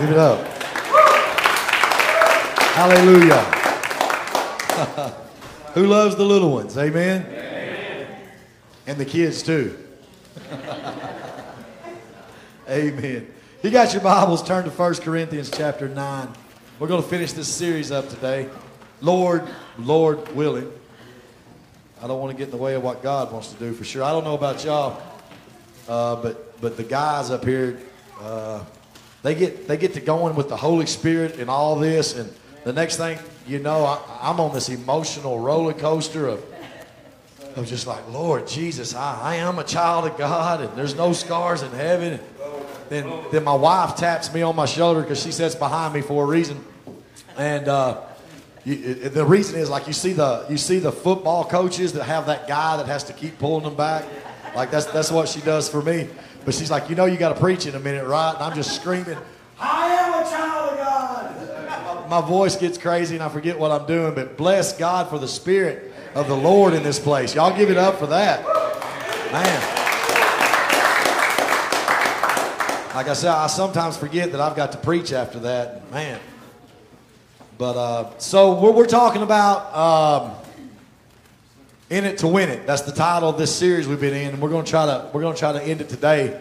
Give 0.00 0.10
it 0.10 0.18
up. 0.18 0.44
Hallelujah. 2.74 3.40
Who 5.74 5.86
loves 5.86 6.16
the 6.16 6.24
little 6.24 6.52
ones? 6.52 6.76
Amen. 6.76 7.24
And 8.86 8.98
the 8.98 9.04
kids 9.04 9.42
too. 9.42 9.78
Amen. 12.68 13.32
You 13.62 13.70
got 13.70 13.92
your 13.92 14.02
Bibles, 14.02 14.42
turn 14.42 14.64
to 14.64 14.70
1 14.70 14.94
Corinthians 14.96 15.50
chapter 15.50 15.88
9. 15.88 16.28
We're 16.80 16.88
going 16.88 17.02
to 17.02 17.08
finish 17.08 17.32
this 17.32 17.46
series 17.46 17.92
up 17.92 18.08
today. 18.08 18.48
Lord, 19.00 19.48
Lord 19.78 20.34
willing. 20.34 20.72
I 22.02 22.08
don't 22.08 22.20
want 22.20 22.32
to 22.32 22.36
get 22.36 22.46
in 22.46 22.50
the 22.50 22.56
way 22.56 22.74
of 22.74 22.82
what 22.82 23.00
God 23.00 23.32
wants 23.32 23.52
to 23.52 23.58
do 23.60 23.72
for 23.72 23.84
sure. 23.84 24.02
I 24.02 24.10
don't 24.10 24.24
know 24.24 24.34
about 24.34 24.64
y'all, 24.64 25.00
uh, 25.88 26.16
but 26.16 26.60
but 26.60 26.76
the 26.76 26.82
guys 26.82 27.30
up 27.30 27.44
here, 27.44 27.78
uh, 28.20 28.64
they 29.24 29.34
get 29.34 29.66
they 29.66 29.78
get 29.78 29.94
to 29.94 30.00
going 30.00 30.36
with 30.36 30.48
the 30.50 30.56
Holy 30.56 30.86
Spirit 30.86 31.38
and 31.38 31.50
all 31.50 31.76
this, 31.76 32.16
and 32.16 32.32
the 32.62 32.72
next 32.72 32.98
thing 32.98 33.18
you 33.46 33.58
know, 33.58 33.84
I, 33.84 34.00
I'm 34.22 34.38
on 34.38 34.54
this 34.54 34.68
emotional 34.68 35.40
roller 35.40 35.72
coaster 35.72 36.28
of 36.28 36.44
of 37.56 37.66
just 37.66 37.86
like, 37.86 38.08
Lord 38.10 38.46
Jesus, 38.46 38.94
I, 38.94 39.20
I 39.20 39.34
am 39.36 39.58
a 39.58 39.64
child 39.64 40.06
of 40.06 40.18
God, 40.18 40.60
and 40.60 40.76
there's 40.76 40.94
no 40.94 41.12
scars 41.12 41.62
in 41.62 41.70
heaven. 41.70 42.20
Then 42.90 43.10
then 43.32 43.44
my 43.44 43.54
wife 43.54 43.96
taps 43.96 44.32
me 44.32 44.42
on 44.42 44.54
my 44.56 44.66
shoulder 44.66 45.00
because 45.00 45.22
she 45.22 45.32
sits 45.32 45.54
behind 45.54 45.94
me 45.94 46.00
for 46.00 46.24
a 46.24 46.26
reason, 46.26 46.62
and. 47.36 47.66
Uh, 47.66 48.00
you, 48.66 48.94
the 49.10 49.26
reason 49.26 49.60
is 49.60 49.68
like 49.68 49.86
you 49.86 49.92
see 49.92 50.14
the 50.14 50.46
you 50.48 50.56
see 50.56 50.78
the 50.78 50.90
football 50.90 51.44
coaches 51.44 51.92
that 51.92 52.04
have 52.04 52.24
that 52.26 52.48
guy 52.48 52.78
that 52.78 52.86
has 52.86 53.04
to 53.04 53.12
keep 53.12 53.38
pulling 53.38 53.62
them 53.62 53.74
back. 53.74 54.06
Like 54.56 54.70
that's 54.70 54.86
that's 54.86 55.10
what 55.10 55.28
she 55.28 55.42
does 55.42 55.68
for 55.68 55.82
me. 55.82 56.08
But 56.44 56.54
she's 56.54 56.70
like, 56.70 56.90
you 56.90 56.96
know, 56.96 57.06
you 57.06 57.16
got 57.16 57.30
to 57.30 57.40
preach 57.40 57.66
in 57.66 57.74
a 57.74 57.80
minute, 57.80 58.06
right? 58.06 58.34
And 58.34 58.42
I'm 58.42 58.54
just 58.54 58.74
screaming, 58.74 59.18
I 59.58 59.94
am 59.94 60.22
a 60.22 60.30
child 60.30 60.72
of 60.72 60.78
God. 60.78 62.10
My 62.10 62.20
voice 62.20 62.56
gets 62.56 62.76
crazy 62.76 63.14
and 63.16 63.24
I 63.24 63.28
forget 63.28 63.58
what 63.58 63.70
I'm 63.70 63.86
doing. 63.86 64.14
But 64.14 64.36
bless 64.36 64.76
God 64.76 65.08
for 65.08 65.18
the 65.18 65.28
Spirit 65.28 65.92
of 66.14 66.28
the 66.28 66.36
Lord 66.36 66.74
in 66.74 66.82
this 66.82 66.98
place. 66.98 67.34
Y'all 67.34 67.56
give 67.56 67.70
it 67.70 67.78
up 67.78 67.98
for 67.98 68.06
that, 68.08 68.44
man. 69.32 69.80
Like 72.94 73.08
I 73.08 73.14
said, 73.14 73.30
I 73.30 73.48
sometimes 73.48 73.96
forget 73.96 74.30
that 74.32 74.40
I've 74.40 74.54
got 74.54 74.70
to 74.72 74.78
preach 74.78 75.12
after 75.12 75.40
that. 75.40 75.90
Man. 75.90 76.20
But 77.58 77.76
uh, 77.76 78.18
so 78.18 78.60
we're, 78.60 78.70
we're 78.70 78.86
talking 78.86 79.22
about 79.22 79.74
um, 79.74 80.43
in 81.90 82.04
it 82.04 82.18
to 82.18 82.28
win 82.28 82.48
it. 82.48 82.66
That's 82.66 82.82
the 82.82 82.92
title 82.92 83.28
of 83.28 83.38
this 83.38 83.54
series 83.54 83.86
we've 83.86 84.00
been 84.00 84.14
in, 84.14 84.34
and 84.34 84.42
we're 84.42 84.50
going 84.50 84.64
to 84.64 84.70
try 84.70 84.86
to 84.86 85.10
we're 85.12 85.20
going 85.20 85.34
to 85.34 85.38
try 85.38 85.52
to 85.52 85.62
end 85.62 85.80
it 85.80 85.88
today. 85.88 86.40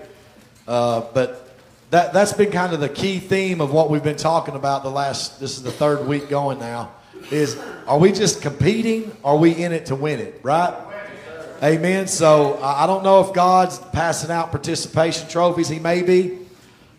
Uh, 0.67 1.01
but 1.13 1.55
that 1.91 2.13
that's 2.13 2.33
been 2.33 2.51
kind 2.51 2.73
of 2.73 2.79
the 2.79 2.89
key 2.89 3.19
theme 3.19 3.61
of 3.61 3.71
what 3.71 3.89
we've 3.89 4.03
been 4.03 4.15
talking 4.15 4.55
about 4.55 4.83
the 4.83 4.89
last. 4.89 5.39
This 5.39 5.57
is 5.57 5.63
the 5.63 5.71
third 5.71 6.07
week 6.07 6.29
going 6.29 6.59
now. 6.59 6.91
Is 7.31 7.57
are 7.87 7.99
we 7.99 8.11
just 8.11 8.41
competing? 8.41 9.15
Are 9.23 9.37
we 9.37 9.51
in 9.51 9.71
it 9.71 9.87
to 9.87 9.95
win 9.95 10.19
it? 10.19 10.39
Right? 10.43 10.73
Amen. 11.61 12.07
So 12.07 12.59
I 12.61 12.85
don't 12.87 13.03
know 13.03 13.21
if 13.21 13.33
God's 13.33 13.79
passing 13.79 14.31
out 14.31 14.51
participation 14.51 15.29
trophies. 15.29 15.69
He 15.69 15.79
may 15.79 16.01
be. 16.01 16.39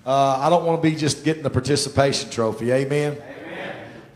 Uh, 0.07 0.39
I 0.39 0.51
don't 0.51 0.65
want 0.65 0.83
to 0.83 0.91
be 0.91 0.97
just 0.97 1.25
getting 1.25 1.43
the 1.43 1.51
participation 1.51 2.31
trophy. 2.31 2.73
Amen. 2.73 3.17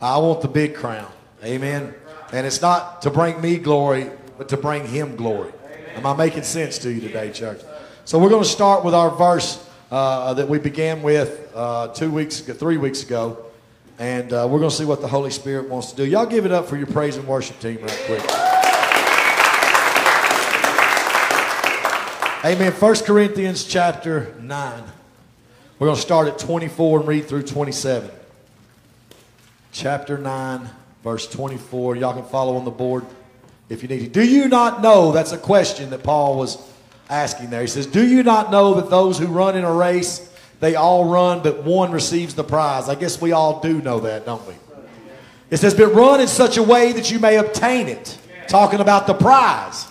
I 0.00 0.18
want 0.18 0.42
the 0.42 0.48
big 0.48 0.74
crown. 0.74 1.10
Amen. 1.42 1.94
And 2.32 2.46
it's 2.46 2.60
not 2.60 3.02
to 3.02 3.10
bring 3.10 3.40
me 3.40 3.56
glory, 3.56 4.10
but 4.38 4.48
to 4.50 4.56
bring 4.56 4.86
him 4.86 5.16
glory. 5.16 5.52
Am 5.96 6.06
I 6.06 6.14
making 6.16 6.44
sense 6.44 6.78
to 6.78 6.92
you 6.92 7.00
today, 7.00 7.32
church? 7.32 7.60
So 8.04 8.20
we're 8.20 8.28
going 8.28 8.44
to 8.44 8.48
start 8.48 8.84
with 8.84 8.94
our 8.94 9.10
verse 9.10 9.62
uh, 9.90 10.32
that 10.34 10.48
we 10.48 10.60
began 10.60 11.02
with 11.02 11.50
uh, 11.54 11.88
two 11.88 12.10
weeks 12.12 12.40
ago, 12.40 12.54
three 12.54 12.76
weeks 12.76 13.02
ago. 13.02 13.44
And 13.98 14.32
uh, 14.32 14.46
we're 14.48 14.60
going 14.60 14.70
to 14.70 14.76
see 14.76 14.84
what 14.84 15.00
the 15.00 15.08
Holy 15.08 15.32
Spirit 15.32 15.68
wants 15.68 15.90
to 15.90 15.96
do. 15.96 16.04
Y'all 16.06 16.24
give 16.24 16.46
it 16.46 16.52
up 16.52 16.66
for 16.66 16.76
your 16.76 16.86
praise 16.86 17.16
and 17.16 17.26
worship 17.26 17.58
team 17.58 17.78
right 17.82 18.02
quick. 18.06 18.22
Amen. 22.44 22.72
1 22.72 22.94
Corinthians 23.04 23.64
chapter 23.64 24.32
9. 24.40 24.84
We're 25.80 25.88
going 25.88 25.96
to 25.96 26.00
start 26.00 26.28
at 26.28 26.38
24 26.38 27.00
and 27.00 27.08
read 27.08 27.26
through 27.26 27.42
27 27.42 28.08
chapter 29.72 30.16
9, 30.16 30.70
verse 31.02 31.28
24. 31.28 31.96
Y'all 31.96 32.14
can 32.14 32.24
follow 32.24 32.56
on 32.56 32.64
the 32.64 32.70
board 32.70 33.04
if 33.68 33.82
you 33.82 33.88
need 33.88 34.00
to. 34.00 34.08
Do 34.08 34.24
you 34.24 34.48
not 34.48 34.82
know? 34.82 35.12
That's 35.12 35.32
a 35.32 35.38
question 35.38 35.90
that 35.90 36.02
Paul 36.02 36.38
was 36.38 36.58
asking 37.08 37.50
there. 37.50 37.60
He 37.60 37.66
says, 37.66 37.86
Do 37.86 38.06
you 38.06 38.22
not 38.22 38.50
know 38.50 38.74
that 38.74 38.90
those 38.90 39.18
who 39.18 39.26
run 39.26 39.56
in 39.56 39.64
a 39.64 39.72
race, 39.72 40.30
they 40.60 40.74
all 40.74 41.06
run, 41.06 41.42
but 41.42 41.64
one 41.64 41.92
receives 41.92 42.34
the 42.34 42.44
prize? 42.44 42.88
I 42.88 42.94
guess 42.94 43.20
we 43.20 43.32
all 43.32 43.60
do 43.60 43.80
know 43.80 44.00
that, 44.00 44.26
don't 44.26 44.46
we? 44.46 44.54
It 45.50 45.58
says, 45.58 45.74
But 45.74 45.94
run 45.94 46.20
in 46.20 46.28
such 46.28 46.56
a 46.56 46.62
way 46.62 46.92
that 46.92 47.10
you 47.10 47.18
may 47.18 47.36
obtain 47.36 47.88
it. 47.88 48.18
Talking 48.48 48.80
about 48.80 49.06
the 49.06 49.14
prize. 49.14 49.86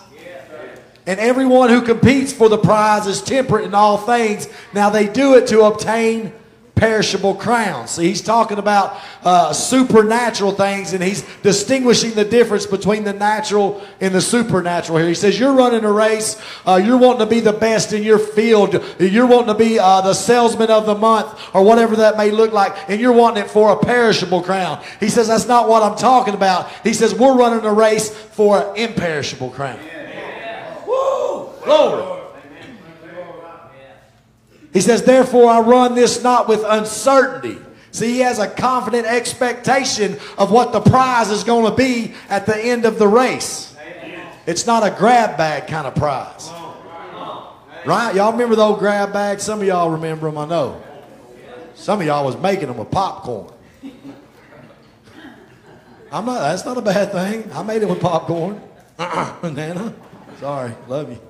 And 1.06 1.22
everyone 1.22 1.70
who 1.70 1.82
competes 1.84 2.34
for 2.34 2.50
the 2.50 2.58
prize 2.58 3.08
is 3.08 3.22
temperate 3.22 3.64
in 3.64 3.74
all 3.74 3.98
things. 3.98 4.50
Now 4.74 4.90
they 4.90 5.08
do 5.08 5.36
it 5.36 5.48
to 5.48 5.62
obtain 5.62 6.34
perishable 6.78 7.36
crowns. 7.36 7.92
See, 7.92 8.08
he's 8.08 8.22
talking 8.22 8.58
about 8.58 8.98
uh, 9.24 9.52
supernatural 9.52 10.52
things, 10.52 10.94
and 10.94 11.04
he's 11.04 11.24
distinguishing 11.42 12.12
the 12.12 12.24
difference 12.24 12.66
between 12.66 13.04
the 13.04 13.14
natural 13.14 13.82
and 14.00 14.14
the 14.14 14.22
supernatural 14.22 15.00
here. 15.00 15.08
He 15.08 15.16
says, 15.16 15.40
You're 15.40 15.54
running 15.54 15.84
a 15.84 15.92
race, 15.92 16.42
uh, 16.66 16.82
you're 16.84 16.98
wanting 16.98 17.20
to 17.20 17.26
be 17.26 17.40
the 17.40 17.54
best 17.54 17.94
in 17.94 18.04
your 18.04 18.20
field, 18.20 18.82
you're 19.00 19.26
wanting 19.26 19.48
to 19.48 19.56
be 19.56 19.80
uh, 19.80 20.02
the 20.02 20.14
salesman 20.14 20.70
of 20.70 20.86
the 20.86 20.96
month, 20.96 21.28
or 21.54 21.64
whatever 21.64 21.96
that 21.98 22.18
may 22.18 22.32
look 22.32 22.54
like, 22.54 22.90
and 22.90 23.02
you're 23.02 23.14
wanting 23.14 23.44
it 23.44 23.50
for 23.50 23.72
a 23.72 23.78
perishable 23.78 24.42
crown. 24.42 24.84
He 25.00 25.10
says, 25.10 25.28
That's 25.28 25.48
not 25.48 25.68
what 25.68 25.84
I'm 25.84 25.98
talking 25.98 26.34
about. 26.34 26.72
He 26.84 26.94
says, 26.94 27.14
We're 27.14 27.36
running 27.36 27.66
a 27.66 27.74
race 27.74 28.10
for 28.10 28.62
an 28.62 28.76
imperishable 28.78 29.50
crown. 29.50 29.80
Woo! 30.88 31.50
Glory. 31.64 32.17
He 34.78 34.82
says, 34.82 35.02
Therefore, 35.02 35.50
I 35.50 35.60
run 35.62 35.96
this 35.96 36.22
not 36.22 36.48
with 36.48 36.64
uncertainty. 36.64 37.58
See, 37.90 38.14
he 38.14 38.20
has 38.20 38.38
a 38.38 38.48
confident 38.48 39.08
expectation 39.08 40.20
of 40.38 40.52
what 40.52 40.72
the 40.72 40.82
prize 40.82 41.32
is 41.32 41.44
going 41.44 41.68
to 41.68 41.76
be 41.76 42.14
at 42.30 42.46
the 42.46 42.56
end 42.56 42.86
of 42.86 43.00
the 43.00 43.08
race. 43.08 43.76
It's 44.46 44.68
not 44.68 44.86
a 44.86 44.96
grab 44.96 45.36
bag 45.36 45.66
kind 45.66 45.88
of 45.88 45.96
prize. 45.96 46.52
Right? 47.88 48.14
Y'all 48.14 48.34
remember 48.34 48.56
the 48.56 48.62
old 48.62 48.78
grab 48.78 49.14
bags? 49.14 49.42
Some 49.42 49.62
of 49.62 49.66
y'all 49.66 49.90
remember 49.90 50.28
them, 50.28 50.38
I 50.38 50.46
know. 50.46 50.84
Some 51.74 52.02
of 52.02 52.06
y'all 52.06 52.24
was 52.24 52.38
making 52.38 52.68
them 52.68 52.78
with 52.78 52.92
popcorn. 52.92 53.52
I'm 56.12 56.24
not, 56.24 56.42
that's 56.42 56.66
not 56.66 56.78
a 56.78 56.84
bad 56.84 57.12
thing. 57.12 57.52
I 57.52 57.64
made 57.64 57.82
it 57.82 57.90
with 57.90 58.00
popcorn. 58.00 58.62
Uh-uh, 59.00 59.50
Nana. 59.54 59.92
Sorry, 60.40 60.72
love 60.88 61.10
you. 61.10 61.27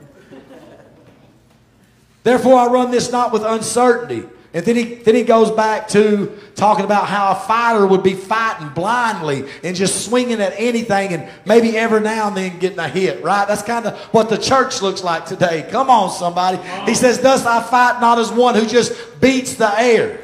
Therefore, 2.27 2.59
I 2.59 2.67
run 2.67 2.91
this 2.91 3.09
not 3.09 3.31
with 3.31 3.41
uncertainty. 3.45 4.21
And 4.53 4.65
then 4.65 4.75
he, 4.75 4.95
then 4.95 5.15
he 5.15 5.23
goes 5.23 5.49
back 5.49 5.87
to 5.89 6.37
talking 6.55 6.83
about 6.83 7.07
how 7.07 7.31
a 7.31 7.35
fighter 7.35 7.87
would 7.87 8.03
be 8.03 8.15
fighting 8.15 8.67
blindly 8.67 9.47
and 9.63 9.73
just 9.73 10.05
swinging 10.05 10.41
at 10.41 10.53
anything 10.57 11.13
and 11.13 11.29
maybe 11.45 11.77
every 11.77 12.01
now 12.01 12.27
and 12.27 12.35
then 12.35 12.59
getting 12.59 12.79
a 12.79 12.89
hit, 12.89 13.23
right? 13.23 13.47
That's 13.47 13.63
kind 13.63 13.85
of 13.85 13.97
what 14.13 14.27
the 14.27 14.37
church 14.37 14.81
looks 14.81 15.05
like 15.05 15.25
today. 15.25 15.69
Come 15.71 15.89
on, 15.89 16.09
somebody. 16.09 16.57
He 16.85 16.95
says, 16.95 17.21
Thus 17.21 17.45
I 17.45 17.63
fight 17.63 18.01
not 18.01 18.19
as 18.19 18.29
one 18.29 18.55
who 18.55 18.65
just 18.65 19.21
beats 19.21 19.53
the 19.53 19.73
air. 19.79 20.19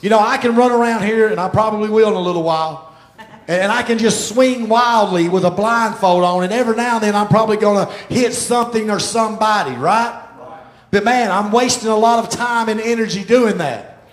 You 0.00 0.10
know, 0.10 0.18
I 0.18 0.36
can 0.38 0.56
run 0.56 0.72
around 0.72 1.04
here, 1.04 1.28
and 1.28 1.38
I 1.38 1.48
probably 1.48 1.90
will 1.90 2.08
in 2.08 2.14
a 2.14 2.20
little 2.20 2.42
while, 2.42 2.87
and 3.48 3.72
I 3.72 3.82
can 3.82 3.98
just 3.98 4.28
swing 4.28 4.68
wildly 4.68 5.28
with 5.28 5.44
a 5.44 5.50
blindfold 5.50 6.22
on, 6.22 6.44
and 6.44 6.52
every 6.52 6.76
now 6.76 6.96
and 6.96 7.02
then 7.02 7.16
I'm 7.16 7.28
probably 7.28 7.56
going 7.56 7.86
to 7.86 7.92
hit 8.14 8.34
something 8.34 8.90
or 8.90 9.00
somebody, 9.00 9.74
right? 9.74 10.26
But 10.90 11.04
man, 11.04 11.30
I'm 11.30 11.50
wasting 11.50 11.88
a 11.88 11.96
lot 11.96 12.24
of 12.24 12.30
time 12.30 12.68
and 12.68 12.80
energy 12.80 13.24
doing 13.24 13.58
that. 13.58 14.06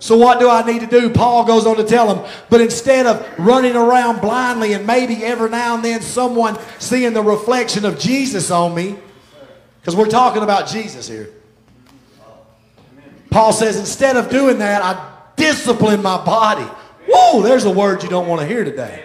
So 0.00 0.16
what 0.16 0.38
do 0.38 0.48
I 0.48 0.64
need 0.64 0.80
to 0.80 0.86
do? 0.86 1.10
Paul 1.10 1.44
goes 1.44 1.66
on 1.66 1.76
to 1.76 1.84
tell 1.84 2.14
him, 2.14 2.30
but 2.50 2.60
instead 2.60 3.06
of 3.06 3.26
running 3.38 3.74
around 3.74 4.20
blindly 4.20 4.74
and 4.74 4.86
maybe 4.86 5.24
every 5.24 5.50
now 5.50 5.74
and 5.74 5.84
then 5.84 6.02
someone 6.02 6.56
seeing 6.78 7.14
the 7.14 7.22
reflection 7.22 7.84
of 7.84 7.98
Jesus 7.98 8.50
on 8.50 8.74
me, 8.74 8.96
because 9.80 9.96
we're 9.96 10.06
talking 10.06 10.42
about 10.42 10.68
Jesus 10.68 11.08
here. 11.08 11.30
Paul 13.30 13.52
says, 13.52 13.76
instead 13.76 14.16
of 14.16 14.30
doing 14.30 14.58
that, 14.58 14.82
I 14.82 15.14
discipline 15.36 16.02
my 16.02 16.24
body. 16.24 16.70
Whoa, 17.08 17.42
there's 17.42 17.64
a 17.64 17.70
word 17.70 18.02
you 18.02 18.08
don't 18.08 18.28
want 18.28 18.40
to 18.42 18.46
hear 18.46 18.64
today. 18.64 19.04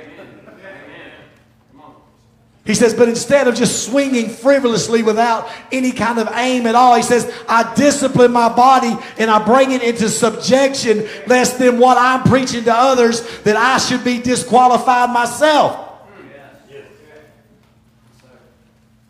He 2.66 2.76
says, 2.76 2.94
but 2.94 3.10
instead 3.10 3.50
of 3.50 3.56
just 3.56 3.86
swinging 3.86 4.30
frivolously 4.30 5.04
without 5.04 5.50
any 5.74 5.92
kind 5.92 6.18
of 6.18 6.30
aim 6.34 6.66
at 6.66 6.76
all, 6.76 6.96
he 6.96 7.02
says, 7.02 7.30
I 7.48 7.74
discipline 7.76 8.32
my 8.32 8.48
body 8.48 8.96
and 9.18 9.30
I 9.30 9.44
bring 9.44 9.72
it 9.72 9.84
into 9.84 10.08
subjection, 10.08 11.06
lest 11.28 11.60
then 11.60 11.78
what 11.78 11.98
I'm 11.98 12.24
preaching 12.24 12.64
to 12.64 12.74
others 12.74 13.42
that 13.42 13.58
I 13.58 13.80
should 13.80 14.06
be 14.06 14.22
disqualified 14.22 15.10
myself. 15.10 15.90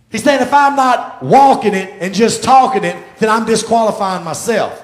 He's 0.10 0.24
saying 0.24 0.42
if 0.42 0.54
I'm 0.54 0.76
not 0.76 1.22
walking 1.22 1.76
it 1.76 1.92
and 2.00 2.14
just 2.14 2.44
talking 2.44 2.84
it, 2.84 2.96
then 3.20 3.30
I'm 3.30 3.46
disqualifying 3.46 4.24
myself. 4.24 4.83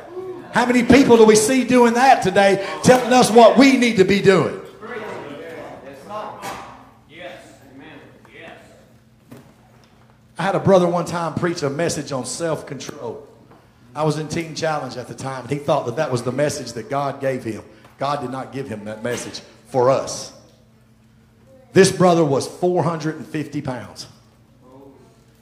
How 0.54 0.66
many 0.66 0.84
people 0.84 1.18
do 1.18 1.26
we 1.26 1.36
see 1.36 1.64
doing 1.64 1.94
that 1.94 2.24
today, 2.24 2.68
telling 2.84 3.14
us 3.14 3.32
what 3.32 3.58
we 3.58 3.78
need 3.78 3.98
to 3.98 4.04
be 4.04 4.22
doing? 4.22 4.60
I 10.38 10.44
had 10.44 10.56
a 10.56 10.60
brother 10.60 10.88
one 10.88 11.04
time 11.04 11.34
preach 11.34 11.64
a 11.64 11.70
message 11.70 12.14
on 12.14 12.26
self 12.26 12.66
control. 12.66 13.28
I 13.94 14.04
was 14.04 14.18
in 14.18 14.30
Teen 14.30 14.56
Challenge 14.56 14.96
at 14.96 15.10
the 15.10 15.14
time, 15.14 15.42
and 15.42 15.52
he 15.52 15.58
thought 15.58 15.86
that 15.88 15.98
that 15.98 16.10
was 16.10 16.24
the 16.24 16.32
message 16.32 16.72
that 16.74 16.90
God 16.90 17.20
gave 17.20 17.44
him. 17.44 17.62
God 17.98 18.22
did 18.22 18.32
not 18.32 18.54
give 18.54 18.70
him 18.70 18.86
that 18.86 19.04
message 19.04 19.42
for 19.68 19.90
us. 19.90 20.32
This 21.74 21.92
brother 21.92 22.24
was 22.24 22.48
450 22.48 23.62
pounds. 23.62 24.08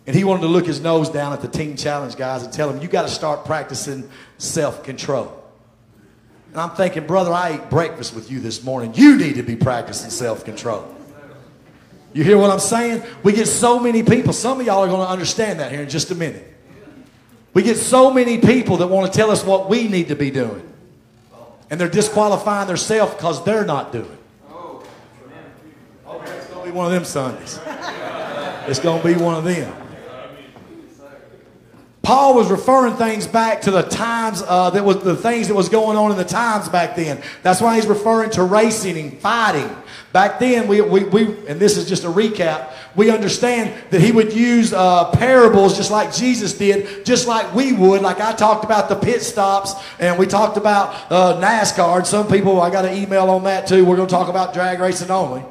And 0.08 0.16
he 0.16 0.24
wanted 0.24 0.42
to 0.42 0.48
look 0.48 0.66
his 0.66 0.80
nose 0.80 1.10
down 1.10 1.34
at 1.34 1.42
the 1.42 1.50
Teen 1.50 1.76
Challenge 1.76 2.16
guys 2.16 2.42
and 2.42 2.52
tell 2.52 2.72
them, 2.72 2.82
you 2.82 2.88
got 2.88 3.02
to 3.02 3.10
start 3.10 3.44
practicing 3.44 4.10
self 4.38 4.84
control. 4.84 5.44
And 6.52 6.62
I'm 6.62 6.72
thinking, 6.72 7.06
brother, 7.06 7.34
I 7.34 7.56
ate 7.56 7.70
breakfast 7.70 8.16
with 8.16 8.32
you 8.32 8.40
this 8.40 8.64
morning. 8.64 8.94
You 8.96 9.18
need 9.18 9.36
to 9.36 9.44
be 9.44 9.58
practicing 9.58 10.10
self 10.10 10.46
control. 10.46 10.96
You 12.14 12.24
hear 12.24 12.38
what 12.38 12.50
I'm 12.50 12.60
saying? 12.60 13.04
We 13.22 13.34
get 13.34 13.48
so 13.48 13.82
many 13.82 14.02
people. 14.02 14.32
Some 14.32 14.62
of 14.62 14.66
y'all 14.66 14.84
are 14.84 14.88
going 14.88 15.06
to 15.06 15.12
understand 15.12 15.60
that 15.60 15.74
here 15.74 15.82
in 15.82 15.90
just 15.90 16.10
a 16.10 16.16
minute. 16.16 16.56
We 17.54 17.62
get 17.62 17.76
so 17.76 18.10
many 18.10 18.38
people 18.38 18.78
that 18.78 18.88
want 18.88 19.12
to 19.12 19.18
tell 19.18 19.30
us 19.30 19.44
what 19.44 19.70
we 19.70 19.90
need 19.90 20.08
to 20.08 20.16
be 20.16 20.32
doing. 20.32 20.64
And 21.70 21.82
they're 21.82 21.90
disqualifying 21.90 22.68
themselves 22.68 23.14
because 23.14 23.44
they're 23.44 23.66
not 23.66 23.92
doing 23.92 24.06
it. 24.06 24.20
it's 26.24 26.48
going 26.48 26.66
to 26.66 26.72
be 26.72 26.72
one 26.72 26.86
of 26.86 26.94
them 26.94 27.04
Sundays. 27.04 27.60
It's 28.68 28.80
going 28.80 29.02
to 29.02 29.08
be 29.08 29.22
one 29.22 29.36
of 29.36 29.44
them. 29.44 29.87
Paul 32.08 32.36
was 32.36 32.50
referring 32.50 32.96
things 32.96 33.28
back 33.28 33.60
to 33.64 33.70
the 33.70 33.82
times 33.82 34.42
uh, 34.48 34.70
that 34.70 34.86
was 34.86 35.04
the 35.04 35.14
things 35.14 35.50
that 35.50 35.56
was 35.56 35.68
going 35.68 35.98
on 35.98 36.10
in 36.10 36.16
the 36.16 36.24
times 36.24 36.70
back 36.70 36.96
then. 36.96 37.22
That's 37.44 37.60
why 37.60 37.76
he's 37.76 37.86
referring 37.86 38.30
to 38.30 38.44
racing 38.44 38.98
and 38.98 39.20
fighting. 39.20 39.70
Back 40.14 40.40
then, 40.40 40.70
we, 40.70 40.80
we, 40.80 41.04
we 41.04 41.24
and 41.48 41.60
this 41.60 41.76
is 41.76 41.86
just 41.86 42.06
a 42.06 42.08
recap, 42.08 42.72
we 42.96 43.10
understand 43.10 43.74
that 43.90 44.00
he 44.00 44.14
would 44.14 44.32
use 44.32 44.72
uh, 44.72 45.12
parables 45.12 45.76
just 45.76 45.92
like 45.92 46.14
Jesus 46.14 46.54
did, 46.58 47.06
just 47.06 47.28
like 47.28 47.54
we 47.54 47.74
would. 47.74 48.02
Like 48.02 48.22
I 48.22 48.32
talked 48.32 48.64
about 48.64 48.88
the 48.88 48.96
pit 48.96 49.22
stops, 49.22 49.74
and 50.00 50.18
we 50.18 50.28
talked 50.28 50.56
about 50.56 51.12
uh, 51.12 51.42
NASCAR. 51.42 51.98
And 51.98 52.08
some 52.08 52.30
people, 52.30 52.62
I 52.62 52.70
got 52.70 52.86
an 52.86 52.96
email 52.96 53.30
on 53.30 53.44
that 53.44 53.68
too. 53.68 53.84
We're 53.84 53.98
going 53.98 54.08
to 54.08 54.16
talk 54.16 54.30
about 54.30 54.54
drag 54.54 54.80
racing 54.80 55.12
only. 55.12 55.44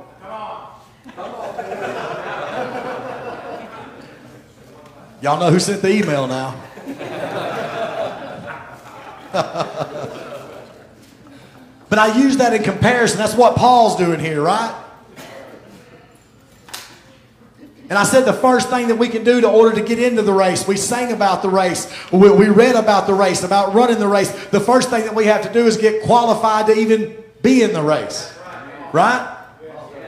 Y'all 5.23 5.41
know 5.41 5.51
who 5.51 5.59
sent 5.59 5.81
the 5.81 5.91
email 5.91 6.27
now. 6.27 6.63
but 11.89 11.99
I 11.99 12.19
use 12.19 12.37
that 12.37 12.53
in 12.53 12.63
comparison. 12.63 13.19
That's 13.19 13.35
what 13.35 13.57
Paul's 13.57 13.97
doing 13.97 14.21
here, 14.21 14.43
right? 14.43 14.83
And 17.89 17.99
I 17.99 18.03
said 18.03 18.25
the 18.25 18.33
first 18.33 18.69
thing 18.69 18.89
that 18.89 18.97
we 18.97 19.09
can 19.09 19.23
do 19.23 19.41
to 19.41 19.49
order 19.49 19.77
to 19.77 19.83
get 19.83 20.01
into 20.01 20.23
the 20.23 20.33
race, 20.33 20.67
we 20.67 20.77
sang 20.77 21.13
about 21.13 21.43
the 21.43 21.49
race, 21.49 21.93
we, 22.13 22.29
we 22.31 22.49
read 22.49 22.75
about 22.75 23.07
the 23.07 23.15
race, 23.15 23.45
about 23.45 23.75
running 23.75 24.01
the 24.01 24.09
race. 24.09 24.31
The 24.47 24.61
first 24.61 24.91
thing 24.91 25.05
that 25.05 25.15
we 25.15 25.27
have 25.27 25.43
to 25.43 25.53
do 25.53 25.67
is 25.67 25.77
get 25.77 26.03
qualified 26.03 26.67
to 26.67 26.75
even 26.75 27.17
be 27.43 27.63
in 27.63 27.73
the 27.73 27.83
race, 27.83 28.37
right? 28.93 29.35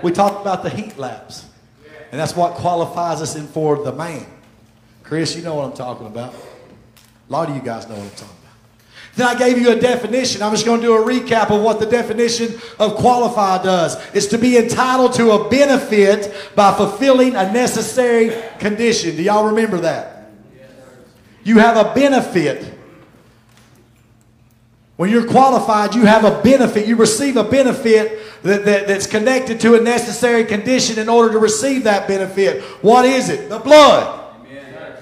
We 0.03 0.11
talked 0.11 0.41
about 0.41 0.65
the 0.65 0.71
heat 0.71 0.99
laps, 0.99 1.47
and 2.11 2.21
that's 2.21 2.35
what 2.35 2.55
qualifies 2.55 3.23
us 3.23 3.37
in 3.37 3.47
for 3.47 3.85
the 3.85 3.93
main. 3.93 4.27
Chris, 5.09 5.35
you 5.35 5.43
know 5.43 5.55
what 5.55 5.65
I'm 5.65 5.73
talking 5.73 6.07
about. 6.07 6.35
A 6.35 7.33
lot 7.33 7.49
of 7.49 7.57
you 7.57 7.63
guys 7.63 7.89
know 7.89 7.95
what 7.95 8.05
I'm 8.05 8.11
talking 8.11 8.27
about. 8.43 9.17
Then 9.17 9.27
I 9.27 9.39
gave 9.39 9.59
you 9.59 9.71
a 9.71 9.81
definition. 9.81 10.43
I'm 10.43 10.53
just 10.53 10.67
going 10.67 10.83
to 10.83 10.87
do 10.87 10.95
a 10.95 11.01
recap 11.01 11.51
of 11.51 11.63
what 11.63 11.81
the 11.81 11.87
definition 11.87 12.61
of 12.79 12.95
qualify 12.95 13.63
does. 13.63 13.97
It's 14.15 14.27
to 14.27 14.39
be 14.39 14.59
entitled 14.59 15.15
to 15.15 15.31
a 15.31 15.49
benefit 15.49 16.53
by 16.55 16.75
fulfilling 16.75 17.37
a 17.37 17.51
necessary 17.51 18.39
condition. 18.59 19.17
Do 19.17 19.23
y'all 19.23 19.47
remember 19.47 19.79
that? 19.79 20.31
You 21.43 21.59
have 21.59 21.79
a 21.79 21.95
benefit. 21.95 22.75
When 24.97 25.09
you're 25.09 25.27
qualified, 25.27 25.95
you 25.95 26.05
have 26.05 26.25
a 26.25 26.43
benefit. 26.43 26.87
You 26.87 26.97
receive 26.97 27.39
a 27.39 27.45
benefit 27.45 28.43
that, 28.43 28.67
that, 28.67 28.87
that's 28.87 29.07
connected 29.07 29.59
to 29.61 29.75
a 29.75 29.81
necessary 29.81 30.45
condition 30.45 30.99
in 30.99 31.09
order 31.09 31.33
to 31.33 31.39
receive 31.39 31.85
that 31.85 32.07
benefit. 32.07 32.63
What 32.83 33.07
is 33.07 33.31
it? 33.31 33.49
The 33.49 33.59
blood. 33.59 34.18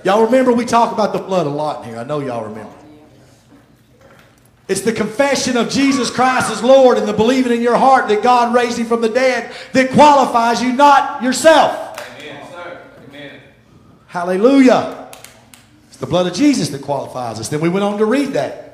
Y'all 0.05 0.25
remember 0.25 0.53
we 0.53 0.65
talk 0.65 0.93
about 0.93 1.13
the 1.13 1.19
blood 1.19 1.47
a 1.47 1.51
lot 1.51 1.83
in 1.83 1.91
here. 1.91 1.99
I 1.99 2.05
know 2.05 2.21
y'all 2.21 2.45
remember. 2.45 2.73
It's 4.69 4.81
the 4.81 4.93
confession 4.93 5.57
of 5.57 5.69
Jesus 5.69 6.11
Christ 6.11 6.51
as 6.51 6.63
Lord 6.63 6.99
and 6.99 7.07
the 7.07 7.13
believing 7.13 7.53
in 7.53 7.63
your 7.63 7.77
heart 7.77 8.09
that 8.09 8.23
God 8.23 8.53
raised 8.53 8.79
him 8.79 8.87
from 8.87 9.01
the 9.01 9.09
dead 9.09 9.55
that 9.73 9.91
qualifies 9.91 10.61
you, 10.61 10.73
not 10.73 11.23
yourself. 11.23 12.01
Amen, 12.19 12.51
sir. 12.51 12.83
Amen. 13.09 13.41
Hallelujah. 14.09 15.09
It's 15.87 15.99
the 15.99 16.07
blood 16.07 16.27
of 16.27 16.35
Jesus 16.35 16.71
that 16.71 16.83
qualifies 16.83 17.39
us. 17.39 17.49
Then 17.49 17.61
we 17.61 17.69
went 17.69 17.85
on 17.85 17.99
to 17.99 18.05
read 18.05 18.33
that. 18.33 18.66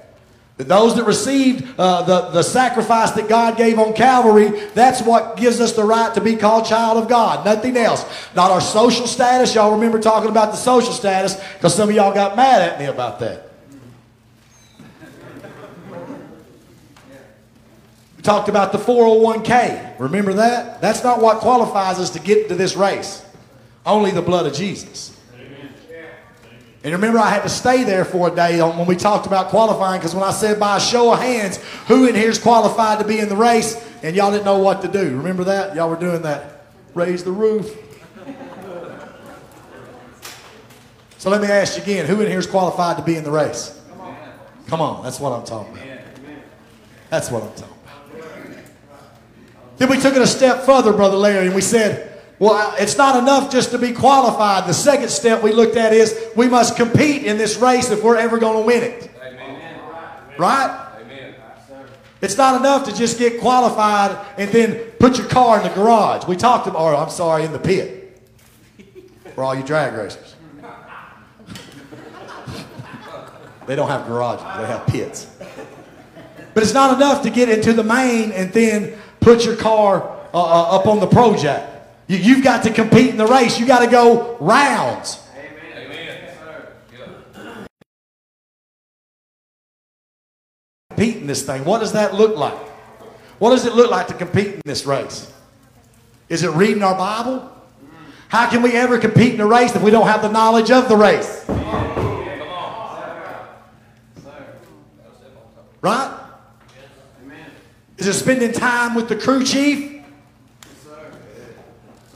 Those 0.59 0.95
that 0.97 1.05
received 1.05 1.79
uh, 1.79 2.03
the, 2.03 2.31
the 2.31 2.43
sacrifice 2.43 3.13
that 3.13 3.29
God 3.29 3.57
gave 3.57 3.79
on 3.79 3.95
Calvary, 3.95 4.49
that's 4.75 5.01
what 5.03 5.37
gives 5.37 5.61
us 5.61 5.73
the 5.73 5.85
right 5.85 6.15
to 6.15 6.21
be 6.21 6.37
called 6.37 6.67
child 6.67 7.03
of 7.03 7.09
God. 7.09 7.45
Nothing 7.45 7.77
else. 7.77 8.05
Not 8.37 8.51
our 8.51 8.61
social 8.61 9.07
status. 9.07 9.55
Y'all 9.55 9.73
remember 9.73 9.99
talking 9.99 10.31
about 10.31 10.51
the 10.51 10.57
social 10.57 10.93
status 10.93 11.35
because 11.55 11.75
some 11.75 11.89
of 11.89 11.95
y'all 11.95 12.15
got 12.15 12.37
mad 12.37 12.63
at 12.63 12.79
me 12.79 12.85
about 12.85 13.19
that. 13.21 13.49
We 18.17 18.23
talked 18.23 18.49
about 18.49 18.73
the 18.73 18.79
401k. 18.79 19.99
Remember 19.99 20.35
that? 20.35 20.81
That's 20.81 21.03
not 21.03 21.21
what 21.21 21.39
qualifies 21.39 21.99
us 21.99 22.11
to 22.11 22.21
get 22.21 22.39
into 22.43 22.55
this 22.55 22.77
race. 22.77 23.25
Only 23.85 24.11
the 24.13 24.23
blood 24.23 24.47
of 24.47 24.53
Jesus. 24.53 25.12
And 26.85 26.93
remember, 26.93 27.19
I 27.21 27.31
had 27.31 27.45
to 27.45 27.49
stay 27.49 27.85
there 27.85 28.05
for 28.05 28.29
a 28.29 28.35
day 28.35 28.61
when 28.61 28.87
we 28.87 28.97
talked 28.97 29.27
about 29.27 29.49
qualifying 29.51 30.01
because 30.01 30.17
when 30.17 30.25
I 30.25 30.33
said 30.33 30.59
by 30.59 30.79
a 30.79 30.81
show 30.81 31.13
of 31.13 31.21
hands, 31.21 31.59
who 31.87 32.09
in 32.09 32.15
here 32.17 32.29
is 32.29 32.41
qualified 32.41 32.99
to 32.99 33.07
be 33.07 33.21
in 33.21 33.29
the 33.29 33.37
race, 33.37 33.77
and 34.03 34.17
y'all 34.17 34.33
didn't 34.33 34.45
know 34.45 34.59
what 34.59 34.83
to 34.83 34.89
do. 34.89 35.17
Remember 35.17 35.45
that? 35.45 35.77
Y'all 35.77 35.89
were 35.89 35.97
doing 35.97 36.23
that. 36.23 36.65
Raise 36.95 37.23
the 37.23 37.31
roof. 37.31 37.77
So 41.19 41.31
let 41.31 41.41
me 41.41 41.47
ask 41.47 41.77
you 41.77 41.85
again 41.85 42.07
who 42.07 42.21
in 42.21 42.27
here 42.29 42.41
is 42.41 42.49
qualified 42.49 42.97
to 42.97 43.03
be 43.05 43.15
in 43.15 43.23
the 43.23 43.31
race? 43.31 43.81
Come 43.89 44.01
on. 44.01 44.17
Come 44.67 44.81
on. 44.81 45.05
That's 45.05 45.21
what 45.21 45.31
I'm 45.31 45.45
talking 45.45 45.73
about. 45.73 45.87
That's 47.11 47.31
what 47.31 47.45
I'm 47.45 47.55
talking 47.55 47.77
about. 47.85 48.63
Then 49.77 49.89
we 49.89 50.01
took 50.01 50.17
it 50.17 50.23
a 50.23 50.27
step 50.27 50.65
further, 50.65 50.93
Brother 50.93 51.17
Larry, 51.17 51.47
and 51.47 51.55
we 51.55 51.61
said, 51.61 52.12
well, 52.43 52.75
it's 52.77 52.99
not 52.99 53.15
enough 53.23 53.53
just 53.53 53.71
to 53.71 53.79
be 53.79 53.93
qualified. 53.93 54.67
The 54.67 54.75
second 54.75 55.11
step 55.11 55.45
we 55.45 55.53
looked 55.53 55.77
at 55.77 55.93
is 55.93 56.21
we 56.35 56.49
must 56.49 56.75
compete 56.75 57.23
in 57.23 57.39
this 57.39 57.57
race 57.59 57.89
if 57.93 58.03
we're 58.03 58.17
ever 58.17 58.37
going 58.37 58.57
to 58.57 58.67
win 58.67 58.83
it. 58.83 59.09
Amen. 59.23 59.81
Right? 60.37 60.89
Amen. 61.01 61.37
It's 62.21 62.37
not 62.37 62.59
enough 62.59 62.85
to 62.87 62.97
just 62.97 63.17
get 63.17 63.41
qualified 63.41 64.19
and 64.39 64.51
then 64.51 64.75
put 64.99 65.19
your 65.19 65.29
car 65.29 65.59
in 65.59 65.63
the 65.63 65.73
garage. 65.73 66.27
We 66.27 66.35
talked 66.35 66.67
about, 66.67 66.81
or 66.81 66.97
I'm 66.97 67.11
sorry, 67.11 67.45
in 67.45 67.53
the 67.53 67.61
pit. 67.61 68.21
For 69.37 69.45
all 69.45 69.55
you 69.55 69.63
drag 69.63 69.93
racers. 69.93 70.35
they 73.69 73.77
don't 73.77 73.89
have 73.89 74.09
garages, 74.09 74.43
they 74.57 74.67
have 74.67 74.85
pits. 74.89 75.31
But 76.55 76.65
it's 76.65 76.75
not 76.75 76.97
enough 76.97 77.23
to 77.23 77.31
get 77.31 77.49
into 77.49 77.73
the 77.73 77.85
main 77.85 78.33
and 78.33 78.53
then 78.53 78.99
put 79.21 79.45
your 79.45 79.55
car 79.55 80.03
uh, 80.35 80.43
uh, 80.43 80.77
up 80.77 80.89
on 80.89 80.99
the 80.99 81.07
project. 81.07 81.72
You, 82.09 82.35
have 82.35 82.45
got 82.45 82.63
to 82.65 82.73
compete 82.73 83.11
in 83.11 83.17
the 83.17 83.27
race. 83.27 83.59
You 83.59 83.67
got 83.67 83.85
to 83.85 83.91
go 83.91 84.37
rounds. 84.39 85.21
Amen. 85.37 86.29
Amen. 87.35 87.67
Compete 90.91 91.17
in 91.17 91.27
this 91.27 91.43
thing. 91.45 91.65
What 91.65 91.79
does 91.79 91.93
that 91.93 92.15
look 92.15 92.37
like? 92.37 92.59
What 93.39 93.51
does 93.51 93.67
it 93.67 93.75
look 93.75 93.91
like 93.91 94.09
to 94.09 94.15
compete 94.15 94.49
in 94.49 94.61
this 94.65 94.85
race? 94.85 95.33
Is 96.29 96.45
it 96.45 96.51
reading 96.51 96.83
our 96.83 96.97
Bible? 96.97 97.51
How 98.29 98.49
can 98.49 98.63
we 98.63 98.73
ever 98.73 98.99
compete 98.99 99.35
in 99.35 99.41
a 99.41 99.47
race 99.47 99.75
if 99.75 99.83
we 99.83 99.91
don't 99.91 100.07
have 100.07 100.23
the 100.23 100.31
knowledge 100.31 100.71
of 100.71 100.89
the 100.89 100.97
race? 100.97 101.45
Right? 105.81 106.19
Is 107.99 108.07
it 108.07 108.15
spending 108.15 108.53
time 108.53 108.95
with 108.95 109.09
the 109.09 109.17
crew 109.17 109.45
chief? 109.45 110.02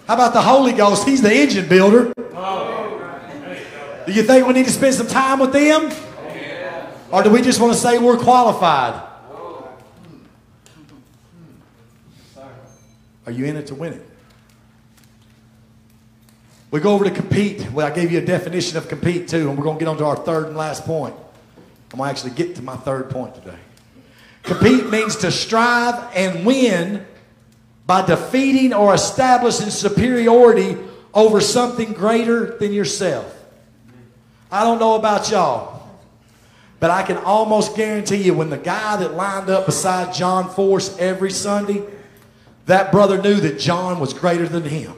How 0.06 0.14
about 0.14 0.32
the 0.34 0.42
Holy 0.42 0.72
Ghost? 0.72 1.06
He's 1.06 1.20
the 1.20 1.34
engine 1.34 1.68
builder. 1.68 2.12
Do 4.06 4.12
you 4.12 4.22
think 4.22 4.46
we 4.46 4.52
need 4.52 4.66
to 4.66 4.72
spend 4.72 4.94
some 4.94 5.08
time 5.08 5.40
with 5.40 5.52
them? 5.52 5.90
Or 7.10 7.24
do 7.24 7.30
we 7.30 7.42
just 7.42 7.60
want 7.60 7.72
to 7.72 7.78
say 7.78 7.98
we're 7.98 8.16
qualified? 8.16 9.02
Are 13.26 13.32
you 13.32 13.46
in 13.46 13.56
it 13.56 13.66
to 13.66 13.74
win 13.74 13.94
it? 13.94 14.06
We 16.70 16.78
go 16.78 16.92
over 16.92 17.04
to 17.04 17.10
compete. 17.10 17.68
Well, 17.72 17.86
I 17.86 17.90
gave 17.90 18.12
you 18.12 18.18
a 18.18 18.24
definition 18.24 18.76
of 18.76 18.88
compete 18.88 19.26
too, 19.26 19.48
and 19.48 19.58
we're 19.58 19.64
going 19.64 19.78
to 19.78 19.84
get 19.84 19.88
on 19.88 19.96
to 19.98 20.04
our 20.04 20.16
third 20.16 20.46
and 20.46 20.56
last 20.56 20.84
point. 20.84 21.16
I'm 21.92 21.98
going 21.98 22.08
to 22.08 22.10
actually 22.10 22.32
get 22.32 22.54
to 22.56 22.62
my 22.62 22.76
third 22.76 23.10
point 23.10 23.34
today. 23.34 23.58
Compete 24.44 24.88
means 24.88 25.16
to 25.16 25.32
strive 25.32 26.14
and 26.14 26.46
win 26.46 27.04
by 27.86 28.04
defeating 28.04 28.74
or 28.74 28.94
establishing 28.94 29.70
superiority 29.70 30.76
over 31.14 31.40
something 31.40 31.92
greater 31.92 32.56
than 32.58 32.72
yourself. 32.72 33.32
I 34.50 34.64
don't 34.64 34.78
know 34.78 34.96
about 34.96 35.30
y'all, 35.30 35.88
but 36.78 36.90
I 36.90 37.02
can 37.02 37.16
almost 37.18 37.76
guarantee 37.76 38.22
you 38.22 38.34
when 38.34 38.50
the 38.50 38.58
guy 38.58 38.96
that 38.96 39.14
lined 39.14 39.48
up 39.48 39.66
beside 39.66 40.14
John 40.14 40.50
Force 40.50 40.96
every 40.98 41.30
Sunday, 41.30 41.82
that 42.66 42.92
brother 42.92 43.20
knew 43.20 43.36
that 43.36 43.58
John 43.58 44.00
was 44.00 44.12
greater 44.12 44.48
than 44.48 44.64
him. 44.64 44.94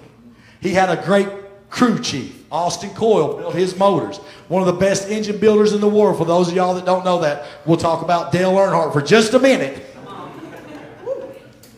He 0.61 0.71
had 0.71 0.91
a 0.91 1.03
great 1.03 1.29
crew 1.71 1.99
chief. 2.01 2.35
Austin 2.51 2.91
Coil 2.91 3.37
built 3.37 3.55
his 3.55 3.77
motors. 3.77 4.17
One 4.49 4.67
of 4.67 4.67
the 4.67 4.81
best 4.81 5.09
engine 5.09 5.39
builders 5.39 5.75
in 5.75 5.83
the 5.83 5.89
world. 5.89 6.17
For 6.17 6.25
those 6.25 6.49
of 6.49 6.55
y'all 6.57 6.75
that 6.75 6.87
don't 6.87 7.05
know 7.05 7.21
that, 7.21 7.45
we'll 7.67 7.77
talk 7.77 8.03
about 8.03 8.33
Dale 8.33 8.55
Earnhardt 8.55 8.93
for 8.95 9.03
just 9.03 9.35
a 9.35 9.39
minute. 9.39 9.85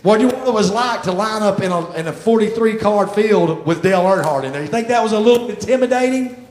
What 0.02 0.18
do 0.18 0.26
you 0.26 0.30
what 0.30 0.48
it 0.48 0.54
was 0.54 0.70
like 0.70 1.02
to 1.02 1.12
line 1.12 1.42
up 1.42 1.60
in 1.60 1.70
a, 1.70 1.92
in 1.92 2.06
a 2.06 2.12
43 2.12 2.78
card 2.78 3.10
field 3.10 3.66
with 3.66 3.82
Dale 3.82 4.02
Earnhardt 4.02 4.44
in 4.44 4.52
there? 4.52 4.62
You 4.62 4.68
think 4.68 4.88
that 4.88 5.02
was 5.02 5.12
a 5.12 5.20
little 5.20 5.50
intimidating? 5.50 6.48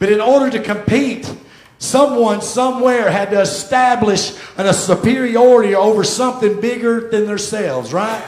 But 0.00 0.10
in 0.10 0.20
order 0.20 0.50
to 0.50 0.62
compete, 0.62 1.32
someone 1.78 2.40
somewhere 2.40 3.10
had 3.10 3.30
to 3.30 3.40
establish 3.40 4.36
an, 4.56 4.66
a 4.66 4.72
superiority 4.72 5.74
over 5.76 6.02
something 6.02 6.60
bigger 6.60 7.08
than 7.10 7.26
themselves, 7.26 7.92
right? 7.92 8.22